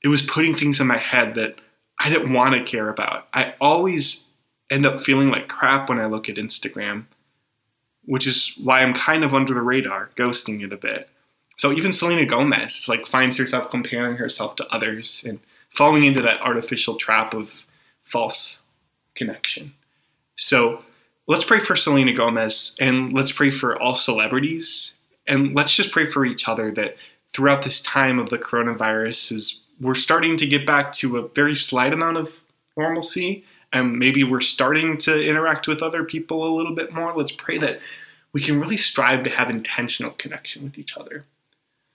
it 0.03 0.07
was 0.07 0.21
putting 0.21 0.55
things 0.55 0.79
in 0.79 0.87
my 0.87 0.97
head 0.97 1.35
that 1.35 1.59
I 1.99 2.09
didn't 2.09 2.33
want 2.33 2.55
to 2.55 2.69
care 2.69 2.89
about. 2.89 3.27
I 3.33 3.53
always 3.61 4.24
end 4.69 4.85
up 4.85 5.01
feeling 5.01 5.29
like 5.29 5.47
crap 5.47 5.89
when 5.89 5.99
I 5.99 6.05
look 6.05 6.29
at 6.29 6.35
Instagram, 6.35 7.05
which 8.05 8.27
is 8.27 8.53
why 8.61 8.81
I'm 8.81 8.93
kind 8.93 9.23
of 9.23 9.33
under 9.33 9.53
the 9.53 9.61
radar, 9.61 10.09
ghosting 10.15 10.63
it 10.63 10.73
a 10.73 10.77
bit. 10.77 11.09
So 11.57 11.71
even 11.71 11.93
Selena 11.93 12.25
Gomez 12.25 12.87
like 12.89 13.07
finds 13.07 13.37
herself 13.37 13.69
comparing 13.69 14.17
herself 14.17 14.55
to 14.57 14.67
others 14.67 15.23
and 15.27 15.39
falling 15.69 16.03
into 16.03 16.21
that 16.21 16.41
artificial 16.41 16.95
trap 16.95 17.33
of 17.33 17.65
false 18.03 18.61
connection. 19.15 19.73
So 20.35 20.83
let's 21.27 21.45
pray 21.45 21.59
for 21.59 21.75
Selena 21.75 22.13
Gomez 22.13 22.75
and 22.79 23.13
let's 23.13 23.31
pray 23.31 23.51
for 23.51 23.79
all 23.79 23.95
celebrities 23.95 24.93
and 25.27 25.55
let's 25.55 25.73
just 25.73 25.91
pray 25.91 26.05
for 26.05 26.25
each 26.25 26.47
other 26.47 26.71
that 26.71 26.97
throughout 27.33 27.63
this 27.63 27.81
time 27.81 28.19
of 28.19 28.29
the 28.29 28.37
coronavirus 28.37 29.31
is 29.31 29.61
we're 29.81 29.93
starting 29.93 30.37
to 30.37 30.47
get 30.47 30.65
back 30.65 30.93
to 30.93 31.17
a 31.17 31.27
very 31.29 31.55
slight 31.55 31.93
amount 31.93 32.17
of 32.17 32.39
normalcy 32.77 33.43
and 33.75 33.99
maybe 33.99 34.23
we're 34.23 34.41
starting 34.41 34.97
to 34.97 35.23
interact 35.23 35.67
with 35.67 35.81
other 35.81 36.03
people 36.03 36.47
a 36.47 36.55
little 36.55 36.73
bit 36.73 36.93
more 36.93 37.13
let's 37.13 37.31
pray 37.31 37.57
that 37.57 37.79
we 38.31 38.41
can 38.41 38.59
really 38.59 38.77
strive 38.77 39.23
to 39.23 39.29
have 39.29 39.49
intentional 39.49 40.11
connection 40.11 40.63
with 40.63 40.77
each 40.77 40.97
other 40.97 41.25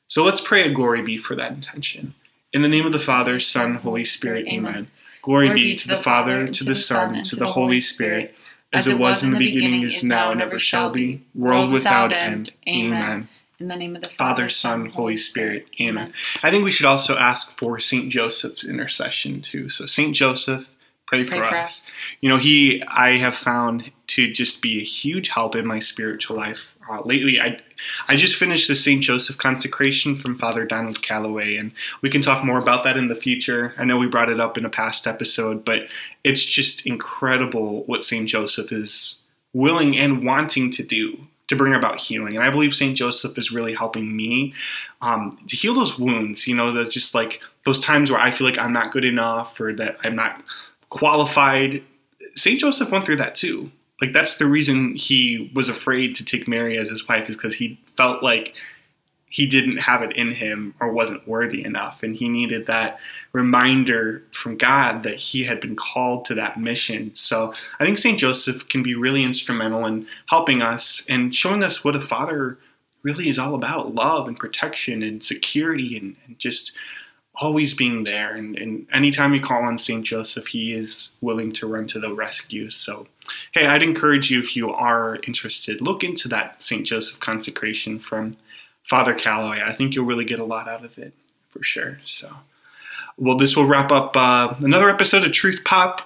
so 0.06 0.24
let's 0.24 0.40
pray 0.40 0.62
a 0.62 0.72
glory 0.72 1.02
be 1.02 1.18
for 1.18 1.34
that 1.34 1.52
intention 1.52 2.14
in 2.52 2.62
the 2.62 2.68
name 2.68 2.86
of 2.86 2.92
the 2.92 3.00
father 3.00 3.40
son 3.40 3.76
holy 3.76 4.04
spirit 4.04 4.46
amen 4.46 4.88
glory 5.22 5.52
be 5.52 5.74
to 5.74 5.88
the 5.88 5.96
father 5.96 6.48
to 6.48 6.64
the 6.64 6.74
son 6.74 7.14
and 7.14 7.24
to 7.24 7.36
the 7.36 7.52
holy 7.52 7.80
spirit 7.80 8.34
as 8.72 8.86
it 8.86 8.98
was 8.98 9.24
in 9.24 9.32
the 9.32 9.38
beginning, 9.38 9.82
is 9.82 10.02
now, 10.02 10.30
and 10.30 10.40
ever 10.40 10.58
shall 10.58 10.90
be, 10.90 11.22
world 11.34 11.72
without 11.72 12.12
end. 12.12 12.50
Amen. 12.68 13.28
In 13.58 13.68
the 13.68 13.76
name 13.76 13.94
of 13.94 14.00
the 14.00 14.08
Father, 14.08 14.48
Son, 14.48 14.86
Holy 14.86 15.16
Spirit. 15.16 15.66
Amen. 15.80 16.12
I 16.42 16.50
think 16.50 16.64
we 16.64 16.70
should 16.70 16.86
also 16.86 17.18
ask 17.18 17.58
for 17.58 17.78
Saint 17.78 18.10
Joseph's 18.10 18.64
intercession 18.64 19.42
too. 19.42 19.68
So 19.68 19.86
Saint 19.86 20.14
Joseph, 20.14 20.70
pray 21.10 21.24
for, 21.24 21.36
for 21.36 21.44
us. 21.44 21.88
us. 21.88 21.96
You 22.20 22.28
know, 22.28 22.36
he 22.36 22.82
I 22.86 23.12
have 23.18 23.34
found 23.34 23.92
to 24.08 24.30
just 24.30 24.62
be 24.62 24.80
a 24.80 24.84
huge 24.84 25.28
help 25.28 25.54
in 25.54 25.66
my 25.66 25.78
spiritual 25.78 26.36
life. 26.36 26.76
Uh, 26.88 27.02
lately, 27.02 27.40
I 27.40 27.58
I 28.08 28.16
just 28.16 28.36
finished 28.36 28.68
the 28.68 28.76
Saint 28.76 29.02
Joseph 29.02 29.36
consecration 29.36 30.16
from 30.16 30.38
Father 30.38 30.64
Donald 30.64 31.02
Calloway, 31.02 31.56
and 31.56 31.72
we 32.02 32.10
can 32.10 32.22
talk 32.22 32.44
more 32.44 32.58
about 32.58 32.84
that 32.84 32.96
in 32.96 33.08
the 33.08 33.14
future. 33.14 33.74
I 33.76 33.84
know 33.84 33.96
we 33.96 34.06
brought 34.06 34.30
it 34.30 34.40
up 34.40 34.56
in 34.56 34.64
a 34.64 34.70
past 34.70 35.06
episode, 35.06 35.64
but 35.64 35.86
it's 36.24 36.44
just 36.44 36.86
incredible 36.86 37.84
what 37.84 38.04
Saint 38.04 38.28
Joseph 38.28 38.72
is 38.72 39.24
willing 39.52 39.98
and 39.98 40.24
wanting 40.24 40.70
to 40.70 40.82
do 40.82 41.26
to 41.48 41.56
bring 41.56 41.74
about 41.74 41.98
healing. 41.98 42.36
And 42.36 42.44
I 42.44 42.50
believe 42.50 42.76
Saint 42.76 42.96
Joseph 42.96 43.36
is 43.36 43.50
really 43.50 43.74
helping 43.74 44.16
me 44.16 44.54
um, 45.02 45.36
to 45.48 45.56
heal 45.56 45.74
those 45.74 45.98
wounds. 45.98 46.46
You 46.46 46.54
know, 46.54 46.72
that 46.72 46.90
just 46.90 47.12
like 47.12 47.40
those 47.64 47.80
times 47.80 48.10
where 48.10 48.20
I 48.20 48.30
feel 48.30 48.46
like 48.46 48.58
I'm 48.58 48.72
not 48.72 48.92
good 48.92 49.04
enough 49.04 49.58
or 49.60 49.74
that 49.74 49.96
I'm 50.04 50.14
not 50.14 50.42
qualified. 50.90 51.82
Saint 52.34 52.60
Joseph 52.60 52.90
went 52.90 53.06
through 53.06 53.16
that 53.16 53.34
too. 53.34 53.70
Like 54.00 54.12
that's 54.12 54.38
the 54.38 54.46
reason 54.46 54.94
he 54.94 55.50
was 55.54 55.68
afraid 55.68 56.16
to 56.16 56.24
take 56.24 56.48
Mary 56.48 56.78
as 56.78 56.88
his 56.88 57.08
wife 57.08 57.28
is 57.28 57.36
because 57.36 57.56
he 57.56 57.80
felt 57.96 58.22
like 58.22 58.54
he 59.30 59.46
didn't 59.46 59.76
have 59.76 60.02
it 60.02 60.16
in 60.16 60.32
him 60.32 60.74
or 60.80 60.92
wasn't 60.92 61.26
worthy 61.26 61.64
enough. 61.64 62.02
And 62.02 62.16
he 62.16 62.28
needed 62.28 62.66
that 62.66 62.98
reminder 63.32 64.24
from 64.32 64.56
God 64.56 65.04
that 65.04 65.16
he 65.16 65.44
had 65.44 65.60
been 65.60 65.76
called 65.76 66.24
to 66.26 66.34
that 66.34 66.58
mission. 66.58 67.14
So 67.14 67.54
I 67.78 67.84
think 67.84 67.96
St. 67.96 68.18
Joseph 68.18 68.68
can 68.68 68.82
be 68.82 68.96
really 68.96 69.22
instrumental 69.22 69.86
in 69.86 70.08
helping 70.26 70.62
us 70.62 71.06
and 71.08 71.32
showing 71.32 71.62
us 71.62 71.84
what 71.84 71.94
a 71.94 72.00
father 72.00 72.58
really 73.02 73.28
is 73.28 73.38
all 73.38 73.54
about 73.54 73.94
love 73.94 74.26
and 74.26 74.36
protection 74.36 75.02
and 75.02 75.22
security 75.22 75.96
and, 75.96 76.16
and 76.26 76.38
just 76.38 76.72
always 77.40 77.72
being 77.72 78.04
there. 78.04 78.34
And, 78.34 78.56
and 78.56 78.86
anytime 78.92 79.34
you 79.34 79.40
call 79.40 79.62
on 79.62 79.78
St. 79.78 80.04
Joseph, 80.04 80.48
he 80.48 80.74
is 80.74 81.12
willing 81.22 81.52
to 81.52 81.66
run 81.66 81.86
to 81.88 81.98
the 81.98 82.12
rescue. 82.12 82.68
So, 82.68 83.08
hey, 83.52 83.66
I'd 83.66 83.82
encourage 83.82 84.30
you 84.30 84.38
if 84.38 84.54
you 84.54 84.70
are 84.70 85.18
interested, 85.26 85.80
look 85.80 86.04
into 86.04 86.28
that 86.28 86.62
St. 86.62 86.86
Joseph 86.86 87.18
consecration 87.18 87.98
from 87.98 88.34
Father 88.84 89.14
Calloway. 89.14 89.62
I 89.64 89.72
think 89.72 89.94
you'll 89.94 90.04
really 90.04 90.26
get 90.26 90.38
a 90.38 90.44
lot 90.44 90.68
out 90.68 90.84
of 90.84 90.98
it 90.98 91.14
for 91.48 91.62
sure. 91.62 91.98
So, 92.04 92.30
well, 93.16 93.38
this 93.38 93.56
will 93.56 93.66
wrap 93.66 93.90
up 93.90 94.16
uh, 94.16 94.54
another 94.60 94.90
episode 94.90 95.24
of 95.24 95.32
Truth 95.32 95.64
Pop. 95.64 96.02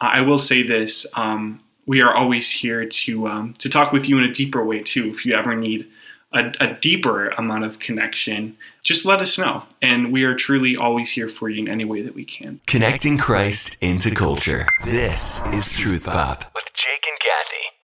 I 0.00 0.20
will 0.20 0.38
say 0.38 0.62
this: 0.62 1.06
um, 1.14 1.60
we 1.86 2.02
are 2.02 2.14
always 2.14 2.50
here 2.50 2.84
to 2.84 3.28
um, 3.28 3.54
to 3.54 3.68
talk 3.68 3.92
with 3.92 4.08
you 4.08 4.18
in 4.18 4.24
a 4.24 4.32
deeper 4.32 4.64
way 4.64 4.80
too. 4.80 5.08
If 5.08 5.24
you 5.24 5.34
ever 5.34 5.54
need 5.54 5.88
a, 6.34 6.52
a, 6.60 6.74
deeper 6.74 7.28
amount 7.30 7.64
of 7.64 7.78
connection, 7.78 8.56
just 8.82 9.06
let 9.06 9.20
us 9.20 9.38
know, 9.38 9.62
and 9.80 10.12
we 10.12 10.24
are 10.24 10.34
truly 10.34 10.76
always 10.76 11.12
here 11.12 11.28
for 11.28 11.48
you 11.48 11.62
in 11.62 11.68
any 11.68 11.84
way 11.84 12.02
that 12.02 12.14
we 12.14 12.24
can. 12.24 12.60
Connecting 12.66 13.16
Christ 13.18 13.76
into 13.80 14.14
culture. 14.14 14.66
This 14.84 15.46
is 15.52 15.78
Truth 15.78 16.04
Pop. 16.06 16.52